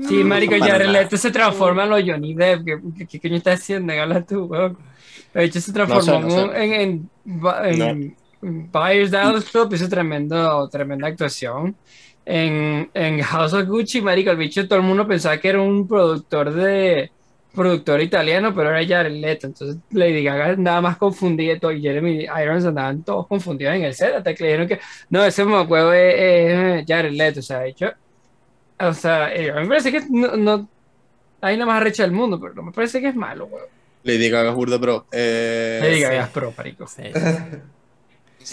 [0.00, 0.88] Sí, marico, Jared.
[0.88, 2.64] Leto se transforma en los Johnny Depp.
[2.64, 3.92] ¿Qué, qué, qué coño está haciendo?
[3.94, 4.78] Habla tú, weón.
[5.32, 6.52] De hecho, se transformó No sé, no sé.
[6.52, 7.10] en, en,
[7.64, 11.78] en, en Buyers Dallas Club, hizo tremendo, tremenda actuación.
[12.24, 15.86] En, en House of Gucci, marico, el bicho, todo el mundo pensaba que era un
[15.86, 17.12] productor de
[17.56, 19.48] productor italiano, pero era Jared Leto.
[19.48, 23.82] Entonces Lady Gaga andaba más confundida y todo, y Jeremy Irons andaban todos confundidos en
[23.84, 24.80] el set, hasta que le dijeron que
[25.10, 27.40] no, ese mocuevo es, es Jared Leto.
[27.40, 27.92] O sea, de hecho,
[28.78, 30.68] o sea, eh, a mí me parece que no, no
[31.40, 33.66] hay nada más arrecha del mundo, pero no me parece que es malo, weón.
[34.02, 35.06] Lady Gaga es burda, bro.
[35.10, 36.26] Eh, Lady Gaga sí.
[36.26, 36.86] es pro, marico.
[36.86, 37.02] Sí.
[37.02, 37.64] 100%.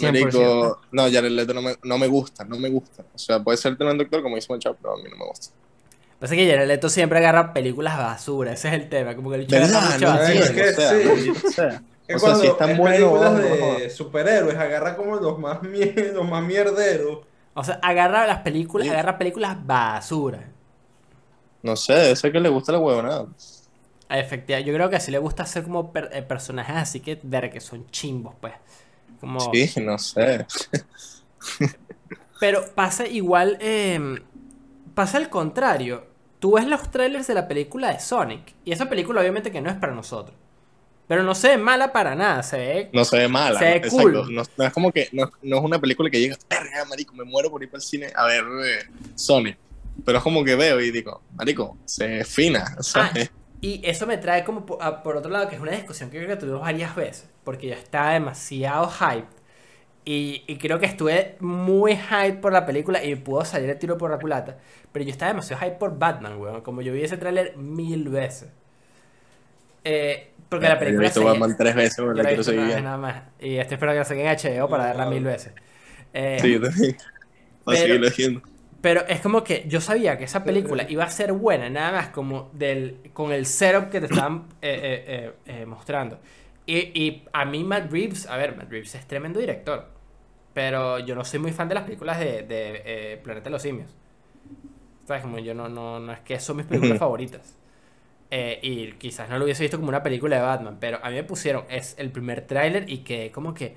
[0.02, 3.04] marico, no, Jared Leto no me, no me gusta, no me gusta.
[3.14, 5.54] O sea, puede ser tremendo actor como dice Manchado, pero a mí no me gusta.
[6.20, 9.14] Pasa que Jared Leto siempre agarra películas basura, ese es el tema.
[9.14, 10.32] Como que el No basura.
[10.32, 11.30] es que o sea, sí.
[11.30, 13.90] o sea, Que O sea, cuando si están películas de no.
[13.90, 17.20] superhéroes agarra como los más, los más mierderos.
[17.54, 18.92] O sea, agarra las películas, Sí.
[18.92, 20.50] agarra películas basura.
[21.62, 23.26] no sé, ese que le gusta la huevonada.
[24.10, 27.50] Efectivamente, yo creo que sí le gusta hacer como per- eh, personajes así que, ver
[27.50, 28.52] que son chimbos, pues.
[29.18, 29.40] Como...
[29.40, 30.44] Sí, no sé.
[32.40, 34.20] Pero pasa igual, eh,
[34.94, 36.06] pasa el contrario.
[36.38, 39.70] Tú ves los trailers de la película de Sonic, y esa película obviamente que no
[39.70, 40.36] es para nosotros.
[41.06, 42.90] Pero no se ve mala para nada, se ve...
[42.92, 43.58] No se ve mala.
[43.58, 43.90] Se ve ¿no?
[43.90, 44.14] cool.
[44.14, 44.32] Exacto.
[44.32, 47.24] No, no es como que, no, no es una película que llega, verga, marico, me
[47.24, 49.58] muero por ir para el cine a ver eh, Sonic.
[50.04, 53.30] Pero es como que veo y digo, marico, se fina, ¿sabes?
[53.60, 56.18] Y eso me trae como po- a- por, otro lado, que es una discusión que
[56.18, 59.26] creo que tuvimos varias veces, porque yo estaba demasiado hype.
[60.06, 63.96] Y, y creo que estuve muy hype por la película y pudo salir el tiro
[63.98, 64.58] por la culata.
[64.92, 66.60] Pero yo estaba demasiado hype por Batman, weón.
[66.62, 68.50] Como yo vi ese tráiler mil veces.
[69.84, 72.80] Eh, porque la Yo he película visto se- Batman tres veces, yo la quiero seguir
[72.80, 73.22] nada más.
[73.40, 74.28] Y estoy esperando que la saquen en
[74.62, 75.52] HBO para verla mil veces.
[76.12, 76.96] Eh, Sí, yo también.
[77.64, 77.78] Para
[78.16, 78.42] viendo.
[78.80, 82.08] pero es como que yo sabía que esa película iba a ser buena, nada más
[82.10, 86.18] como del, con el setup que te estaban eh, eh, mostrando.
[86.66, 89.92] Y, y a mí Matt Reeves, a ver, Matt Reeves es tremendo director.
[90.54, 93.62] Pero yo no soy muy fan de las películas de, de eh, Planeta de los
[93.62, 93.96] Simios.
[95.06, 95.22] ¿Sabes?
[95.22, 97.58] Como yo no, no, no es que son mis películas favoritas.
[98.30, 101.16] Eh, y quizás no lo hubiese visto como una película de Batman, pero a mí
[101.16, 103.76] me pusieron, es el primer tráiler y que como que...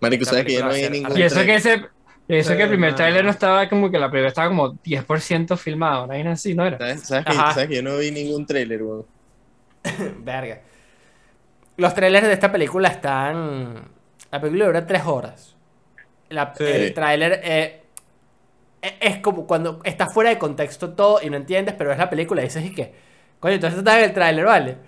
[0.00, 1.56] Marico, ¿sabes que yo película no ser ningún Y eso que trailer?
[1.56, 1.86] ese,
[2.28, 4.74] y eso que el primer Pero, trailer no estaba como que la película estaba como
[4.82, 6.30] 10% filmado, ¿no?
[6.30, 6.78] así, ¿no era?
[6.78, 9.06] ¿Sabes, sabes que, sabes que yo no vi ningún trailer, weón?
[10.24, 10.62] Verga.
[11.76, 13.88] Los trailers de esta película están.
[14.30, 15.56] La película dura tres horas.
[16.28, 16.64] La- Sí.
[16.64, 17.82] El trailer eh,
[18.82, 22.10] e- es como cuando está fuera de contexto todo y no entiendes, pero es la
[22.10, 22.94] película y dices, ¿y qué?
[23.40, 24.78] Coño, entonces está en el trailer, ¿vale?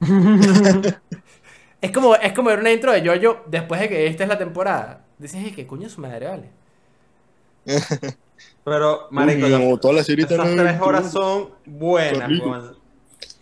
[1.80, 4.38] es como, es como ver una intro de Jojo después de que esta es la
[4.38, 5.04] temporada.
[5.18, 6.50] Dices, ¿y qué coño su madre, vale?
[8.64, 9.60] Pero, marico, Uy, las-
[10.34, 12.28] esas tres horas son buenas.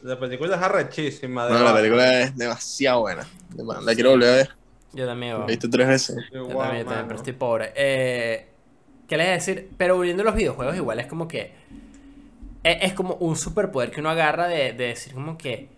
[0.07, 1.47] La película es arrechísima.
[1.47, 3.27] de No, la película es demasiado buena.
[3.83, 4.51] La quiero volver a ver.
[4.93, 6.17] Yo también, La he visto tres veces.
[6.33, 7.09] Yo Igual, también, yo también, mano.
[7.09, 7.73] pero estoy pobre.
[7.77, 8.47] Eh,
[9.09, 9.71] ¿Qué les voy a decir?
[9.77, 11.53] Pero volviendo a los videojuegos, igual es como que.
[12.63, 15.69] Es, es como un superpoder que uno agarra de, de decir, como que.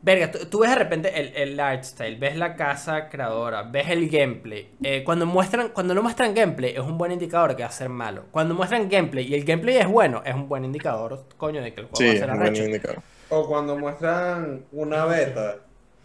[0.00, 3.88] Verga, tú, tú ves de repente el, el art style, ves la casa creadora, ves
[3.90, 4.70] el gameplay.
[4.82, 7.88] Eh, cuando muestran, cuando no muestran gameplay es un buen indicador que va a ser
[7.88, 8.26] malo.
[8.30, 11.80] Cuando muestran gameplay y el gameplay es bueno, es un buen indicador, coño, de que
[11.80, 12.64] el juego Sí, va a es ser un buen arrecho.
[12.64, 13.02] indicador.
[13.28, 15.56] O cuando muestran una beta,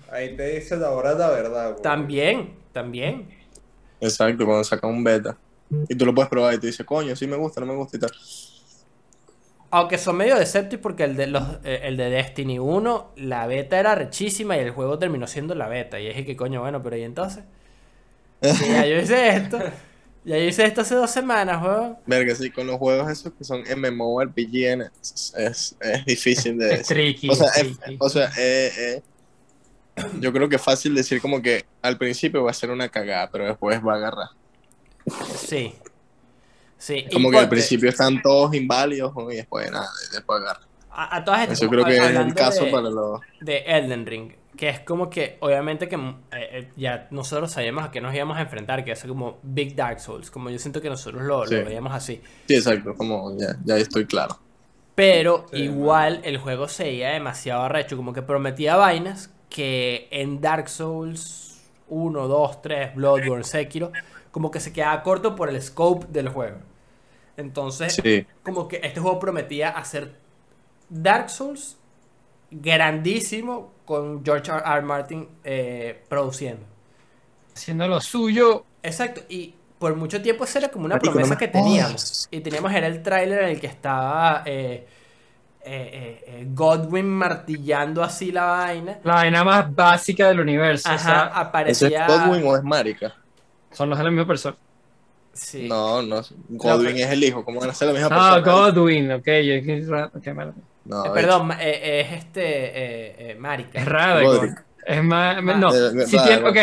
[0.07, 1.73] ahí te dice la hora de la verdad.
[1.73, 1.83] güey.
[1.83, 3.27] También, también.
[3.99, 5.39] Exacto, cuando saca un beta.
[5.87, 7.97] Y tú lo puedes probar y te dice, coño, sí me gusta, no me gusta
[7.97, 8.11] y tal.
[9.75, 13.79] Aunque son medio deceptivos porque el de, los, eh, el de Destiny 1, la beta
[13.79, 15.99] era rechísima y el juego terminó siendo la beta.
[15.99, 17.43] Y dije que coño, bueno, pero ¿y entonces?
[18.39, 19.57] Que ya yo hice esto.
[20.25, 21.97] Ya yo hice esto hace dos semanas, weón.
[22.05, 24.55] Verga, sí, con los juegos esos que son MMORPG
[25.01, 27.29] es, es, es difícil de Es tricky.
[27.29, 27.97] O sea, es es- tricky.
[27.99, 29.01] o sea eh, eh,
[30.19, 33.29] yo creo que es fácil decir como que al principio va a ser una cagada,
[33.31, 34.27] pero después va a agarrar.
[35.35, 35.73] Sí.
[36.83, 37.05] Sí.
[37.09, 40.59] y Como que al principio están todos inválidos y después nada, después agarra.
[40.91, 41.61] A, a todas estas.
[41.61, 43.21] Eso creo que es el caso de- para los...
[43.39, 47.89] de Elden Ring, que es como que obviamente que eh, eh, ya nosotros sabíamos a
[47.91, 50.89] qué nos íbamos a enfrentar, que es como Big Dark Souls, como yo siento que
[50.89, 51.55] nosotros lo, Sí.
[51.55, 52.21] lo veíamos así.
[52.49, 54.37] Sí, exacto, como ya, ya estoy claro.
[54.93, 60.41] Pero Sí, igual el juego se veía demasiado arrecho, como que prometía vainas que en
[60.41, 63.91] Dark Souls 1, 2, 3, Bloodborne, Sekiro,
[64.31, 66.57] como que se quedaba corto por el scope del juego.
[67.37, 70.15] Entonces, Sí, como que este juego prometía hacer
[70.89, 71.77] Dark Souls
[72.51, 74.61] grandísimo con George R.
[74.63, 74.81] R.
[74.81, 76.65] Martin eh, produciendo.
[77.55, 78.65] Haciendo lo suyo.
[78.83, 82.27] Exacto, y por mucho tiempo esa era como una Marico, no promesa me que teníamos.
[82.29, 84.85] Y teníamos, era el tráiler en el que estaba eh,
[85.65, 88.99] eh, Godwin martillando así la vaina.
[89.03, 90.89] La vaina más básica del universo.
[90.89, 92.07] o Ajá, ¿ese es aparecía...
[92.07, 93.15] Godwin o es Marica?
[93.73, 94.55] son los de la misma persona.
[95.33, 95.67] Sí.
[95.67, 98.53] No, no, Godwin pero- es el hijo, ¿cómo van a ser la misma Ah, persona?
[98.71, 99.25] Godwin, ok.
[99.25, 100.53] Yo, que- ok, malo.
[100.85, 102.41] No, Eh, perdón, ma- eh, es este...
[102.45, 103.79] Eh, eh, Marica.
[103.79, 104.23] Es Radagon.
[104.37, 104.63] Godric.
[104.85, 105.41] Es más.
[105.43, 106.47] No, Eh, eh, si tiene.
[106.49, 106.55] Ok.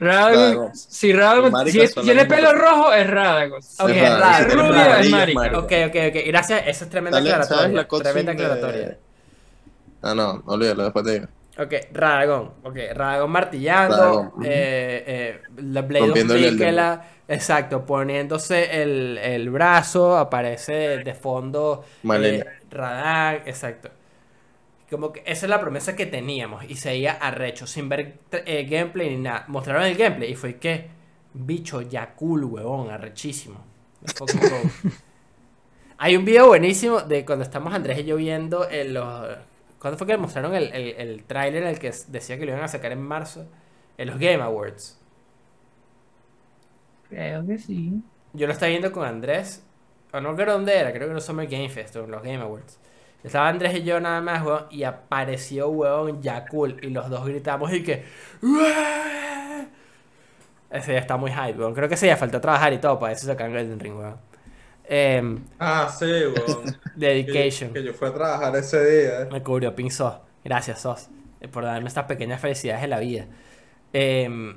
[0.00, 0.34] Radagon.
[0.38, 0.74] Radagon.
[0.76, 1.66] Si Radagon.
[1.66, 3.58] Si tiene pelo rojo, es Radagon.
[3.80, 5.58] Ok, Es rubio, es Marica.
[5.58, 6.16] Ok, ok, ok.
[6.28, 8.02] Gracias, esa es tremenda Dale, ¿sabes aclaratoria.
[8.02, 8.98] Tremenda de- aclaratoria.
[10.02, 11.26] Ah, no, olvídalo, después te digo.
[11.58, 12.52] Ok, Radagon.
[12.62, 14.34] Ok, Radagon martillando.
[14.44, 17.00] Eh, eh, la Blade of.
[17.26, 20.16] Exacto, poniéndose el, el brazo.
[20.16, 21.84] Aparece de, fondo.
[22.04, 23.90] Eh, Radagn, exacto.
[24.88, 26.64] Como que esa es la promesa que teníamos.
[26.64, 29.44] Y se veía arrecho, sin ver eh, gameplay ni nada.
[29.48, 30.96] Mostraron el gameplay y fue que.
[31.34, 33.64] Bicho, ya cool, huevón, arrechísimo.
[35.98, 39.36] Hay un video buenísimo de cuando estamos Andrés y yo viendo en los.
[39.78, 42.68] ¿Cuándo fue que mostraron el, el, el tráiler el que decía que lo iban a
[42.68, 43.46] sacar en marzo?
[43.96, 44.98] En los Game Awards.
[47.08, 48.02] Creo que sí.
[48.32, 49.64] Yo lo estaba viendo con Andrés.
[50.12, 52.22] O no creo dónde era, creo que en los Summer Game Fest o en los
[52.22, 52.78] Game Awards.
[53.22, 56.78] Estaba Andrés y yo nada más, weón, y apareció, weón, ya cool.
[56.82, 58.04] Y los dos gritamos y que.
[58.42, 59.66] "¡Uah!".
[60.70, 61.74] Ese ya está muy hype, weón.
[61.74, 64.16] Creo que ese ya falta trabajar y todo para eso sacar Elden Ring, weón.
[64.90, 66.78] Em, Ah, sí, weón.
[66.96, 67.72] dedication.
[67.72, 69.22] que yo fui a trabajar ese día.
[69.22, 69.28] eh.
[69.30, 70.14] Me cubrió Pink Sos.
[70.44, 71.08] Gracias, Sos.
[71.40, 73.26] eh, Por darme estas pequeñas felicidades de la vida.
[73.92, 74.56] Em,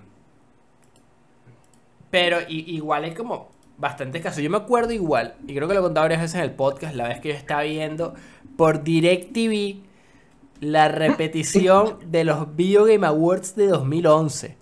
[2.09, 4.43] pero igual hay como bastantes casos.
[4.43, 6.95] Yo me acuerdo igual, y creo que lo he contado varias veces en el podcast,
[6.95, 8.13] la vez que yo estaba viendo
[8.57, 9.83] por DirecTV
[10.59, 14.57] la repetición de los Video Game Awards de 2011.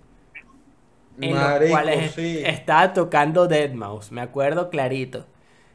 [1.20, 2.40] En los Marico, cuales sí.
[2.44, 4.10] estaba tocando Deadmau5.
[4.10, 5.26] Me acuerdo clarito.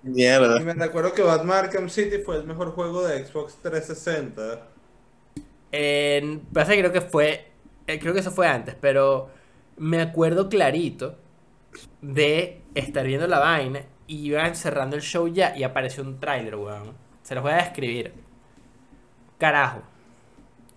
[0.05, 0.57] Mierda.
[0.57, 4.67] Y me recuerdo que Batman Arkham City fue el mejor juego de Xbox 360.
[5.71, 7.51] En, pasa que creo que fue.
[7.87, 9.29] eh, creo que eso fue antes, pero
[9.77, 11.17] me acuerdo clarito
[12.01, 16.55] de estar viendo la vaina y iban cerrando el show ya y apareció un tráiler,
[16.57, 16.93] weón.
[17.23, 18.13] Se los voy a describir.
[19.37, 19.81] Carajo.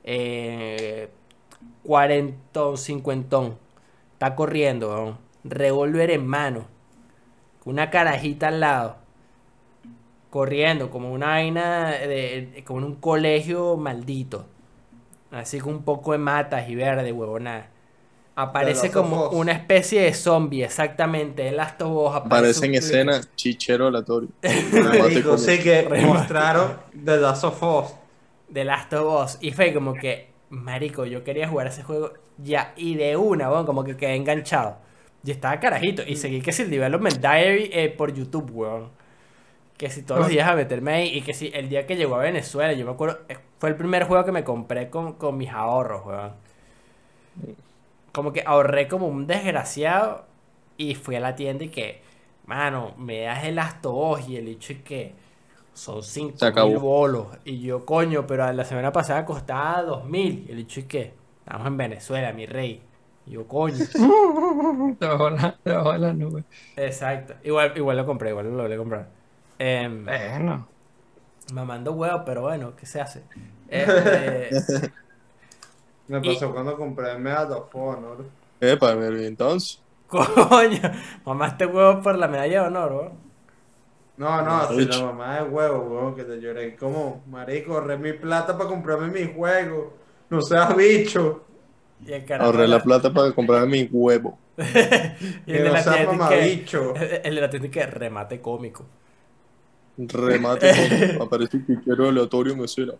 [0.05, 1.09] Eh,
[1.85, 3.59] cuarentón, cincuentón.
[4.15, 5.19] Está corriendo, weón.
[5.45, 6.69] Revólver en mano.
[7.65, 8.99] Con una carajita al lado.
[10.31, 14.47] Corriendo, como una vaina de, de- como en un colegio maldito.
[15.31, 17.69] Así con un poco de matas y verde, huevona.
[18.35, 21.49] Aparece como una especie de zombie, exactamente.
[21.49, 24.29] El Last of Us aparece en escena chichero aleatorio.
[25.01, 27.95] Marico, sí que mostraron The Last of Us.
[28.49, 29.39] de Last of Us.
[29.41, 32.73] Y fue como que, marico, yo quería jugar ese juego ya.
[32.77, 34.77] Y de una, weón, como que quedé enganchado.
[35.25, 36.03] Y estaba carajito.
[36.07, 38.91] Y seguí que si el Development Diary eh, por YouTube, weón.
[39.79, 41.09] Que si todos los días a meterme ahí.
[41.19, 43.77] Y que si el día que llegó a Venezuela, yo me acuerdo, eh, fue el
[43.77, 46.33] primer juego que me compré con, con mis ahorros, weón.
[48.13, 50.27] Como que ahorré como un desgraciado.
[50.77, 52.03] Y fui a la tienda y que,
[52.47, 54.29] mano, me das el Us.
[54.29, 55.15] Y el hecho es que.
[55.75, 56.69] son 5 Se acabó.
[56.71, 57.29] mil bolos.
[57.45, 60.45] Y yo, coño, pero la semana pasada costaba 2 mil.
[60.49, 61.15] Y el dicho, ¿y qué?
[61.41, 62.83] Estamos en Venezuela, mi rey.
[63.27, 63.87] Y yo, coño.
[65.01, 66.45] Debajo de la nube.
[66.77, 67.35] Exacto.
[67.45, 69.18] Igual, igual lo compré, igual lo logré comprar.
[69.59, 70.69] Em, Bueno.
[71.53, 73.23] mamando huevo, pero bueno, ¿qué se hace?
[73.69, 74.51] Este,
[76.09, 78.25] Me Y- pasó cuando compré el Medal of Honor.
[78.61, 79.81] Epa, entonces.
[80.09, 80.81] coño,
[81.25, 83.29] mamaste huevo por la medalla de honor, ¿no?
[84.17, 84.97] No, no, si Rich.
[84.99, 86.75] la mamá de huevo, weón, que te lloré.
[86.77, 89.95] Como, marico, ahorré mi plata para comprarme mi juego.
[90.31, 91.45] No seas bicho.
[92.05, 94.39] Y el carajo Ahorré la la- plata para comprarme mi huevo.
[94.57, 97.21] y el Que de no seas que-.
[97.23, 98.87] El de la tienda que remate cómico.
[99.99, 101.23] Remate cómico.
[101.23, 102.95] Aparece que quiero aleatorio me suena.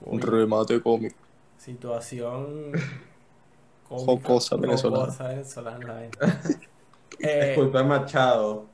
[0.00, 1.16] Un remate cómico.
[1.58, 2.72] Situación
[3.82, 5.08] cómica, Jocosa venezolana.
[5.08, 6.10] jocosa venezolana.
[7.18, 8.72] Eh, Disculpa, Machado.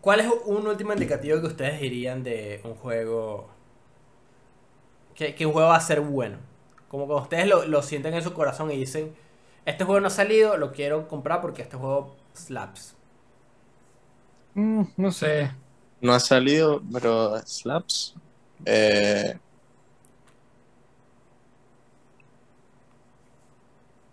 [0.00, 3.48] ¿Cuál es un último indicativo que ustedes dirían de un juego?
[5.14, 6.38] Que, que un juego va a ser bueno.
[6.88, 9.14] Como que ustedes lo, lo sienten en su corazón y dicen,
[9.64, 12.96] este juego no ha salido, lo quiero comprar porque este juego slaps.
[14.54, 15.50] Mm, no sé.
[16.00, 18.14] No ha salido, pero Slaps.
[18.66, 19.36] Eh...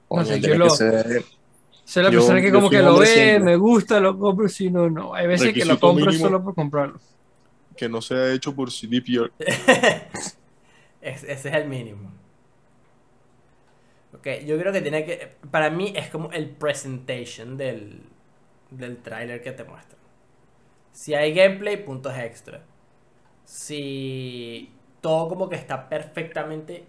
[0.09, 1.23] No sé, yo lo- ser
[1.85, 3.39] Soy la Yo- persona que como que lo ve, simple.
[3.39, 5.13] me gusta, lo compro, si no, no.
[5.13, 6.99] Hay veces que lo compro solo por comprarlo.
[7.75, 9.33] que no sea hecho por CD Projekt.
[11.01, 12.11] Es- ese es el mínimo.
[14.13, 15.35] Ok, yo creo que tiene que...
[15.49, 18.03] Para mí es como el presentation del,
[18.69, 19.97] del tráiler que te muestra.
[20.93, 22.61] Si hay gameplay, puntos extra.
[23.45, 24.71] Si
[25.01, 26.85] todo como que está perfectamente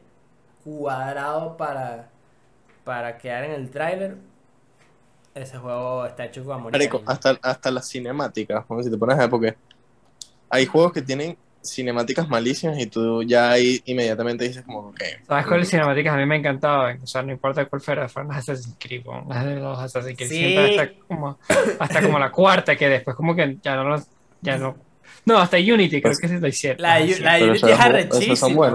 [0.64, 2.11] cuadrado para,
[2.84, 4.16] para quedar en el tráiler,
[5.34, 7.00] ese juego está hecho cariño.
[7.07, 9.57] hasta, hasta las cinemáticas, si te pones a ver, porque
[10.50, 15.46] hay juegos que tienen cinemáticas malísimas y tú ya ahí inmediatamente dices como, ok, ¿Sabes
[15.46, 17.00] cuáles cinemáticas a mí me encantaban?
[17.02, 20.16] O sea, no importa cuál fuera, fueron las Assassin's Creed, weón, las de los Assassin's
[20.16, 20.28] Creed.
[20.28, 20.36] Sí.
[20.36, 21.38] Siempre hasta como,
[21.78, 24.02] hasta como la cuarta, que después como que ya no los,
[24.40, 24.76] ya no.
[25.24, 26.82] No, hasta Unity creo Pues, que sí lo hicieron.
[26.82, 27.20] La, sí.
[27.20, 28.70] la Unity es arrechísima.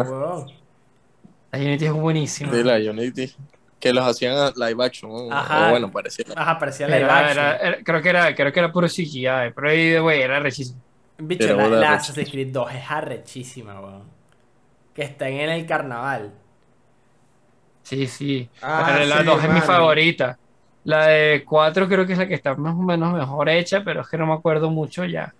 [1.52, 2.52] La Unity es buenísima.
[2.52, 3.34] de la Unity,
[3.80, 5.34] que los hacían a live action, ¿no?
[5.36, 5.68] Ajá.
[5.68, 6.26] o bueno, parecía.
[6.36, 7.38] Ajá, parecía live Era- action.
[7.38, 10.80] era- era- creo, que era, creo que era puro CGI, pero ahí, güey, era rechísimo.
[11.20, 11.94] Bicho, Pero la, la.
[11.96, 14.04] Assassin's Creed 2 es arrechísima, weón.
[14.94, 16.32] Que está en el carnaval.
[17.84, 18.50] Sí, sí.
[18.62, 20.38] Ah, la de la sí, 2 es mi favorita.
[20.84, 24.02] La de 4 creo que es la que está más o menos mejor hecha, pero
[24.02, 25.34] es que no me acuerdo mucho ya.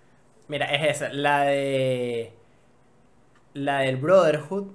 [0.48, 1.12] Mira, es esa.
[1.12, 2.32] La de.
[3.54, 4.66] La del Brotherhood.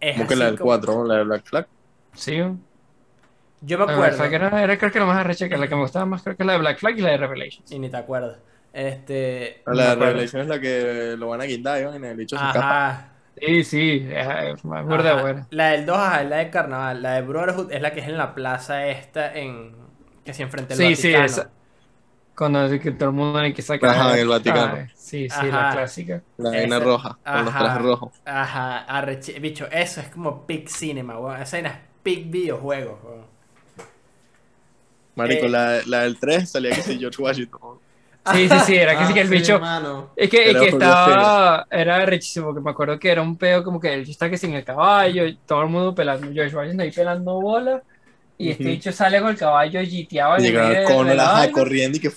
[0.00, 1.04] Es Como que así la del como- 4, ¿no?
[1.04, 1.66] la de Black Flag.
[2.12, 2.36] Sí.
[3.62, 4.16] Yo me La de Black acuerdo.
[4.16, 6.36] Flag era, era creo que la más arrecha, que la que me gustaba más creo
[6.36, 7.70] que la de Black Flag y la de Revelations.
[7.72, 8.38] Y ni te acuerdas.
[8.76, 9.62] Este.
[9.66, 10.04] La de acuerdo.
[10.12, 11.92] Revelation es la que lo van a guindar, ¿no?
[11.98, 12.88] Y el bicho se escapa.
[12.90, 13.12] Ajá.
[13.40, 15.20] Sí, sí, es, es más ajá.
[15.22, 15.46] buena.
[15.50, 17.02] La del 2 ajá, es la del carnaval.
[17.02, 19.74] La de Brotherhood es la que es en la plaza esta en.
[20.24, 21.24] Que se enfrenta al Sí, sí, Vaticano.
[21.24, 21.50] esa.
[22.36, 23.90] Cuando que todo el mundo hay que sacar.
[23.90, 24.74] Ajá, en el Vaticano.
[24.76, 25.46] Ah, sí, sí, Ajá.
[25.46, 26.22] la clásica.
[26.36, 27.58] La vaina roja, con los ajá.
[27.64, 28.12] trajes rojos.
[28.26, 31.40] Ajá, arrechi- bicho, eso es como Peak Cinema, weón.
[31.40, 33.26] Esa vaina es Peak Videojuegos, weón.
[35.14, 35.48] Marico, Eh.
[35.48, 37.75] la, la del 3 salía que sí, George Washington.
[38.32, 39.60] Sí, sí, sí, era que sí que el Ah, sí, bicho.
[39.60, 40.10] mano.
[40.16, 43.78] Es que, es que estaba, era rechísimo, que me acuerdo que era un peo como
[43.80, 46.90] que el bicho está que sin el caballo, todo el mundo pelando, George Washington ahí
[46.90, 47.82] pelando bola,
[48.38, 49.86] y este bicho sale con el caballo el
[50.54, 51.52] medio de- con de la vaina.
[51.52, 52.10] corriendo y que.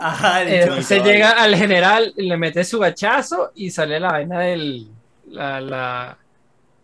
[0.00, 4.12] Ajá, el Eh, el se llega al general, le mete su gachazo y sale la
[4.12, 4.88] vaina del
[5.26, 6.18] la, la-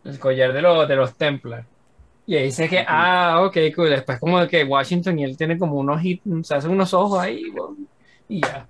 [0.04, 1.64] el collar de, los de los Templar.
[2.26, 3.90] Y ahí dice que, ah, ok, cool.
[3.90, 7.42] Después como que Washington y él tiene como unos ojitos, se hacen unos ojos ahí,
[7.50, 7.88] weón,
[8.28, 8.66] y ya.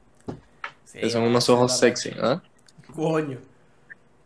[0.84, 2.12] Sí, Que son unos es ojos sexy.
[2.20, 2.40] ¿ah?
[2.94, 3.38] Coño.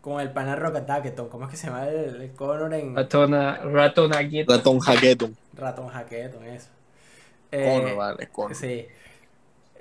[0.01, 1.29] Con el pana Rock Attacketon.
[1.29, 4.49] ¿Cómo es que se llama el, el Connor en Ratona, ratona Git.
[4.51, 5.37] Ratón Hacketon.
[5.55, 6.45] Raton Hacketon?
[6.47, 6.69] Eso.
[7.53, 8.55] Eh, vale, cono.
[8.55, 8.87] Sí.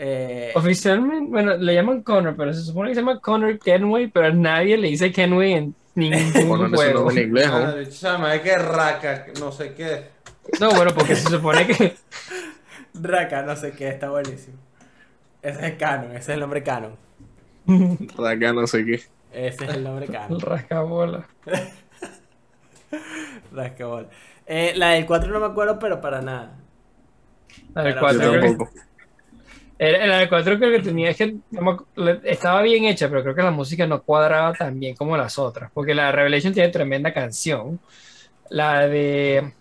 [0.03, 4.33] Eh, Oficialmente, bueno, le llaman Connor, pero se supone que se llama Connor Kenway, pero
[4.33, 6.99] nadie le dice Kenway en ningún Cono no es un juego.
[6.99, 7.81] nombre en inglés, Ah, ¿no?
[7.81, 10.05] llama, es que raca, no sé qué.
[10.59, 11.95] No, bueno, porque se supone que
[12.93, 14.57] Raka, no sé qué, está buenísimo.
[15.41, 16.95] Ese es canon, ese es el nombre canon.
[18.17, 19.01] Raca, no sé qué.
[19.31, 20.39] Ese es el nombre canon.
[20.41, 21.27] rascabola.
[23.51, 24.07] Rascabola.
[24.45, 26.57] Eh, la del 4 no me acuerdo, pero para nada.
[27.73, 28.71] La del Pero- 4 Yo creo que, tampoco.
[29.79, 31.35] era- la del 4 creo que tenía, es que
[32.25, 35.71] estaba bien hecha, pero creo que la música no cuadraba tan bien como las otras,
[35.73, 37.79] porque la de Revelation tiene tremenda canción.
[38.49, 39.53] La de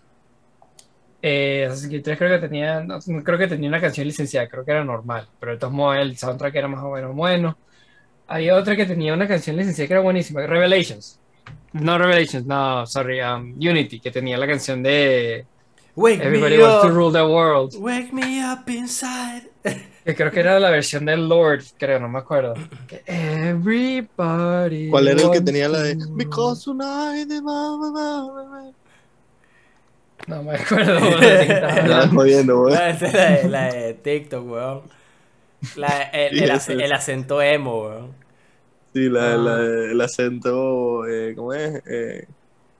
[1.21, 4.65] eh, Assassin's Creed 3 creo que tenía, no, creo que tenía una canción licenciada, creo
[4.65, 7.57] que era normal, pero de todos modos el soundtrack era más o menos bueno.
[8.27, 11.19] Había otra que tenía una canción licenciada que era buenísima, Revelations.
[11.73, 15.45] No Revelations, no, sorry, um, Unity, que tenía la canción de
[15.95, 16.93] Wake Everybody me Wants to up.
[16.93, 17.75] Rule the World.
[17.77, 19.49] Wake me up inside.
[20.03, 22.55] Que creo que era la versión del Lord, creo, no me acuerdo.
[23.05, 24.89] Everybody.
[24.89, 27.29] ¿Cuál era el que tenía la de to- Because tonight
[30.27, 30.97] No me acuerdo.
[31.21, 32.73] estaba jodiendo, weón.
[32.81, 34.81] Esa es la de, la de TikTok, weón.
[35.75, 38.15] La- el, Sí, acento emo, weón.
[38.93, 39.37] Sí, la, Ah.
[39.37, 41.81] la- el acento, eh, ¿cómo es?
[41.87, 42.27] Eh,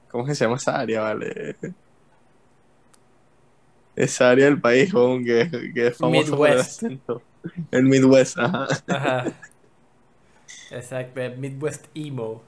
[0.09, 1.55] ¿Cómo es que se llama esa área, vale?
[3.95, 6.83] Esa área del país, weón, que, que es famoso por el Midwest.
[6.83, 7.21] acento.
[7.71, 8.67] El Midwest, ajá.
[8.87, 9.25] Ajá.
[10.71, 12.41] Exacto, el Midwest emo.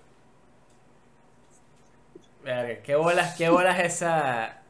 [2.44, 4.63] Verga, qué bolas, qué bolas esa,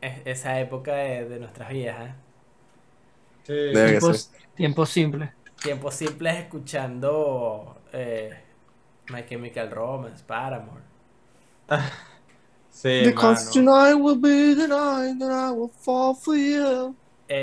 [0.00, 2.14] es- esa época de, de nuestras vidas, ¿eh?
[3.44, 3.54] Sí.
[3.72, 5.30] Tiempos, tiempos simples.
[5.62, 8.32] Tiempo simples escuchando eh,
[9.10, 10.82] My Chemical Romance, Paramore.
[12.70, 13.52] Sí, Because mano.
[13.52, 16.94] tonight will be the night that I will fall for you.
[17.28, 17.42] Eh,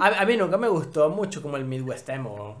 [0.00, 2.56] a, a mí nunca me gustó mucho como el Midwest emo.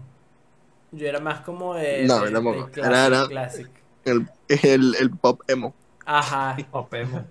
[0.90, 2.38] Yo era más como de, No, de- de
[2.82, 3.68] Era- era- classic, classic.
[4.04, 5.74] El, el, el pop emo.
[6.04, 7.24] Ajá, O Pemo.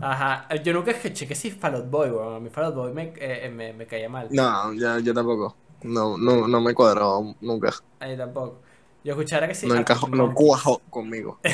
[0.00, 0.48] Ajá.
[0.62, 2.34] Yo nunca escuché que sí Fall Out Boy, weón.
[2.36, 4.28] A mí Fall Out Boy me, eh, me, me caía mal.
[4.30, 5.56] No, ya, yo tampoco.
[5.82, 7.70] No, no, no me cuadró nunca.
[8.00, 8.60] A mí tampoco.
[9.02, 9.66] Yo escuchara que sí.
[9.66, 11.38] no Arctic encajó, no cuajó conmigo.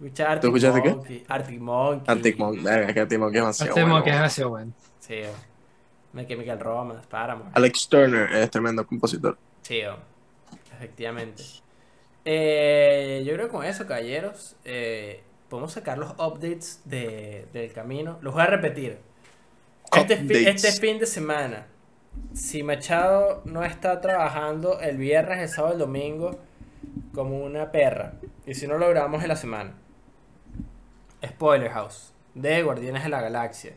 [0.00, 0.94] Escuchaba ¿Tú Arctic escuchaste qué?
[0.94, 2.04] Monkey, Arctic Monkey.
[2.06, 3.96] Arctic Monk, verga, que Arctic Monk es demasiado Este bueno.
[3.98, 4.72] mo que es demasiado bueno.
[4.98, 5.52] Sí, weón.
[6.12, 7.50] My Chemical Romance, Paramore.
[7.54, 9.38] Alex Turner es tremendo compositor.
[9.62, 9.80] Sí,
[10.76, 11.42] efectivamente.
[12.24, 15.22] Eh, yo creo que con eso, caballeros, eh,
[15.52, 18.18] podemos sacar los updates de, del camino.
[18.22, 18.98] Los voy a repetir.
[19.94, 21.66] Este, fi- este fin de semana,
[22.32, 26.40] si Machado no está trabajando el viernes, el sábado, el domingo,
[27.12, 28.14] como una perra,
[28.46, 29.74] y si no lo grabamos en la semana,
[31.22, 33.74] Spoiler House de Guardianes de la Galaxia.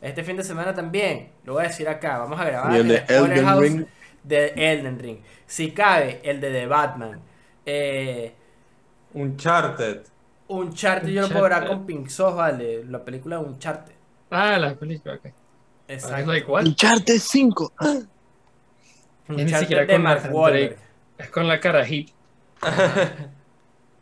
[0.00, 2.88] Este fin de semana también, lo voy a decir acá, vamos a grabar Y el
[2.88, 3.86] de Spoiler Elden House Ring.
[4.22, 5.18] de Elden Ring.
[5.46, 7.20] Si cabe, el de The Batman.
[7.66, 8.32] Eh,
[9.14, 10.02] Uncharted.
[10.48, 11.68] Uncharted yo lo puedo Uncharted.
[11.68, 12.84] con Pink Sauce, vale.
[12.84, 13.92] La película de Uncharted.
[14.30, 15.32] Ah, la película, ok.
[15.88, 16.32] Exacto.
[16.54, 17.72] Uncharted 5.
[19.28, 20.76] ni Uncharted siquiera de con Mark Wahlberg.
[21.18, 22.10] Es con la cara hit.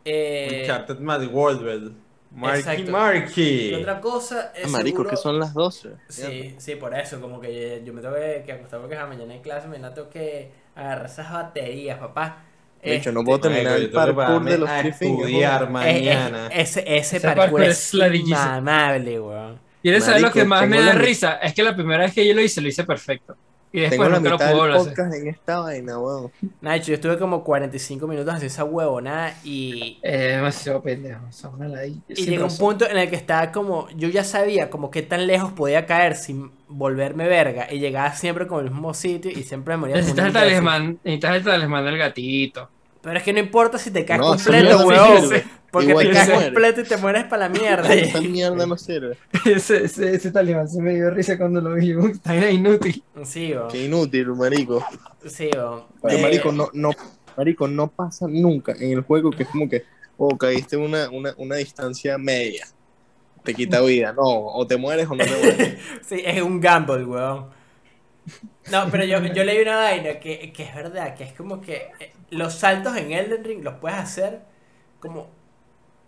[0.05, 1.93] Eh, Uncharted Matt Wahlberg.
[2.31, 2.91] Marky Exacto.
[2.93, 3.71] Marky.
[3.71, 5.91] y otra cosa es Marico, seguro- que son las 12.
[6.09, 9.41] Sí, sí, por eso, como que yo me tengo que, acostar porque a mañana hay
[9.41, 12.43] clase, mañana tengo que agarrar esas baterías, papá.
[12.91, 15.77] De hecho, no Este, puedo terminar Marico, el tengo parkour de los estudiar weón.
[15.87, 16.47] eh, eh, mañana.
[16.53, 19.59] ese, ese parkour es inmamable, weón.
[19.83, 21.35] ¿Quieres saber lo que más me tengo da la- risa?
[21.37, 23.37] Es que la primera vez que yo lo hice, lo hice perfecto.
[23.73, 26.33] Y Tengo después la nunca lo mitad puedo podcast en esta vaina, weón.
[26.63, 31.21] Nacho, yo estuve como 45 minutos haciendo esa huevonada y, Es demasiado pendejo.
[31.29, 32.01] o sea, una ladilla.
[32.09, 32.59] y llegó un razón.
[32.67, 36.17] punto en el que estaba como, yo ya sabía como qué tan lejos podía caer
[36.17, 40.23] sin volverme verga y llegaba siempre como al mismo sitio y siempre me moría Necesitas
[40.23, 42.71] un el talismán, necesitas el talismán del gatito.
[43.07, 45.45] Pero es que no importa si te caes No, completo, sirve.
[45.71, 47.95] Porque Igual te caes completo y te mueres para la mierda.
[47.95, 49.17] Esta mierda no sirve.
[49.45, 51.93] ese, ese, se me dio risa cuando lo vi.
[52.11, 53.05] Está era inútil.
[53.23, 53.69] Sí, weón.
[53.69, 54.85] Qué inútil, marico.
[55.25, 55.85] Sí, weón.
[56.03, 56.91] Pero, Eh, marico, no, no,
[57.37, 59.85] marico, no pasa nunca en el juego que es como que,
[60.17, 62.67] oh, caíste en una, una, una distancia media.
[63.45, 64.15] Te quita vida.
[64.15, 65.79] No, o te mueres o no te mueres.
[66.03, 67.47] Sí, es un gamble, weón.
[68.67, 71.95] No, pero yo, yo leí una vaina que, que es verdad, que es como que
[72.01, 74.41] eh, los saltos en Elden Ring los puedes hacer
[75.01, 75.31] como...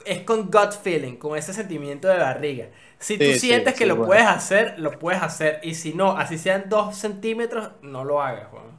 [0.06, 2.68] Es con gut feeling, con ese sentimiento de barriga.
[2.98, 4.04] Si tú Sí, sí, sientes que sí, lo bueno.
[4.04, 5.60] puedes hacer, lo puedes hacer.
[5.64, 8.78] Y si no, así sean dos centímetros, no lo hagas, weón.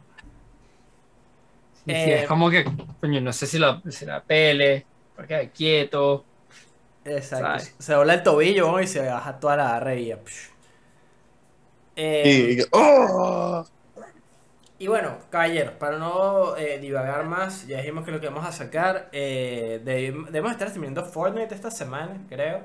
[1.86, 2.64] Sí, sí, Eh, es como que,
[3.00, 6.30] coño, no sé si la, si la pele, porque queda quieto.
[7.04, 7.62] Exacto.
[7.62, 7.76] ¿Sabes?
[7.80, 10.20] Se dobla el tobillo weón, y se baja toda la barriga.
[12.00, 13.66] Eh, Y, oh,
[14.78, 18.52] Y bueno, caballeros, para no eh, divagar más, ya dijimos que lo que vamos a
[18.54, 22.62] sacar, eh, deb- debemos estar streameando Fortnite esta semana, creo.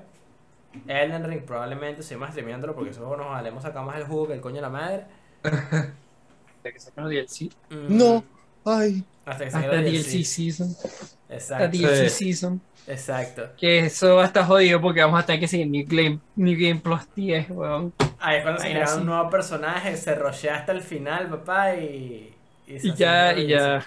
[0.89, 4.41] Elden Ring probablemente seguimos streameándolo porque eso nos valemos sacar más el jugo que el
[4.43, 5.07] coño de la madre.
[6.64, 7.51] De que sacan los DLC.
[7.70, 8.24] Mm, no,
[8.64, 10.25] ay, Hasta que salga Hasta DLC DLC.
[10.25, 10.68] Season.
[10.70, 12.25] Hasta Exacto, DLC Sí.
[12.25, 12.61] Season.
[12.87, 13.43] exacto.
[13.57, 16.55] Que eso va a estar jodido porque vamos a tener que seguir New Game, New
[16.59, 17.93] Game Plus 10, weón.
[18.20, 22.35] Ahí es cuando se crea un nuevo personaje, se rochea hasta el final, papá, y...
[22.66, 23.87] Y hace ya, y ya.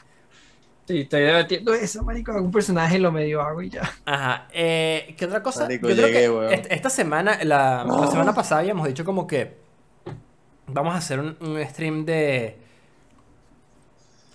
[0.87, 2.31] Sí, estoy debatiendo eso, marico.
[2.31, 3.81] Algún personaje lo medio hago y ya.
[4.05, 4.47] Ajá.
[4.53, 5.63] Eh, ¿Qué otra cosa?
[5.63, 6.53] Marico, Yo creo llegué, que weón.
[6.53, 9.57] est- esta semana, la, la semana pasada habíamos dicho como que
[10.67, 12.57] vamos a hacer un, un stream de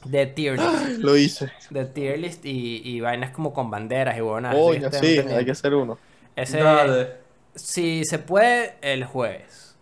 [0.04, 0.98] de tier list.
[0.98, 1.50] Lo hice.
[1.70, 4.54] De tier list y, y vainas como con banderas y huevonas.
[4.54, 5.98] así que Coño, estén sí, hay que hacer uno.
[6.36, 7.08] Ese, Dale.
[7.54, 9.76] si se puede, el jueves.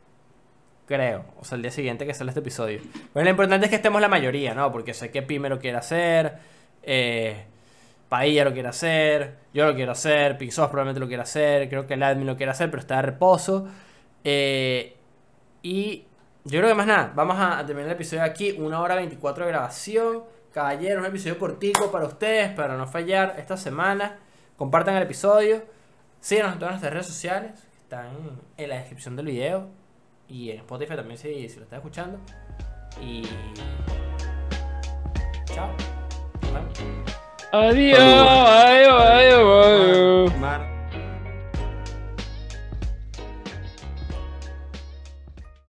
[0.86, 1.24] Creo.
[1.38, 2.80] O sea, el día siguiente que sale este episodio.
[3.14, 4.72] Bueno, lo importante es que estemos la mayoría, ¿no?
[4.72, 6.38] Porque sé que Pime lo quiere hacer.
[6.82, 7.44] Eh,
[8.08, 9.36] Padilla lo quiere hacer.
[9.54, 10.36] Yo lo quiero hacer.
[10.36, 11.68] Pixos probablemente lo quiere hacer.
[11.68, 13.68] Creo que el admin lo quiere hacer, pero está de reposo.
[14.24, 14.96] Eh,
[15.62, 16.04] y
[16.50, 17.12] yo creo que más nada.
[17.14, 18.52] Vamos a, a terminar el episodio aquí.
[18.58, 20.24] Una hora 24 de grabación.
[20.52, 24.18] Caballeros, un episodio cortico para ustedes, para no fallar esta semana.
[24.56, 25.62] Compartan el episodio.
[26.18, 27.52] Síganos en todas nuestras redes sociales.
[27.70, 29.68] Que están en la descripción del video.
[30.28, 32.18] Y en Spotify también si, si lo estás escuchando.
[33.00, 33.22] Y.
[35.46, 35.70] Chao.
[36.52, 36.78] Vemos.
[37.52, 40.69] Adiós, adiós, adiós.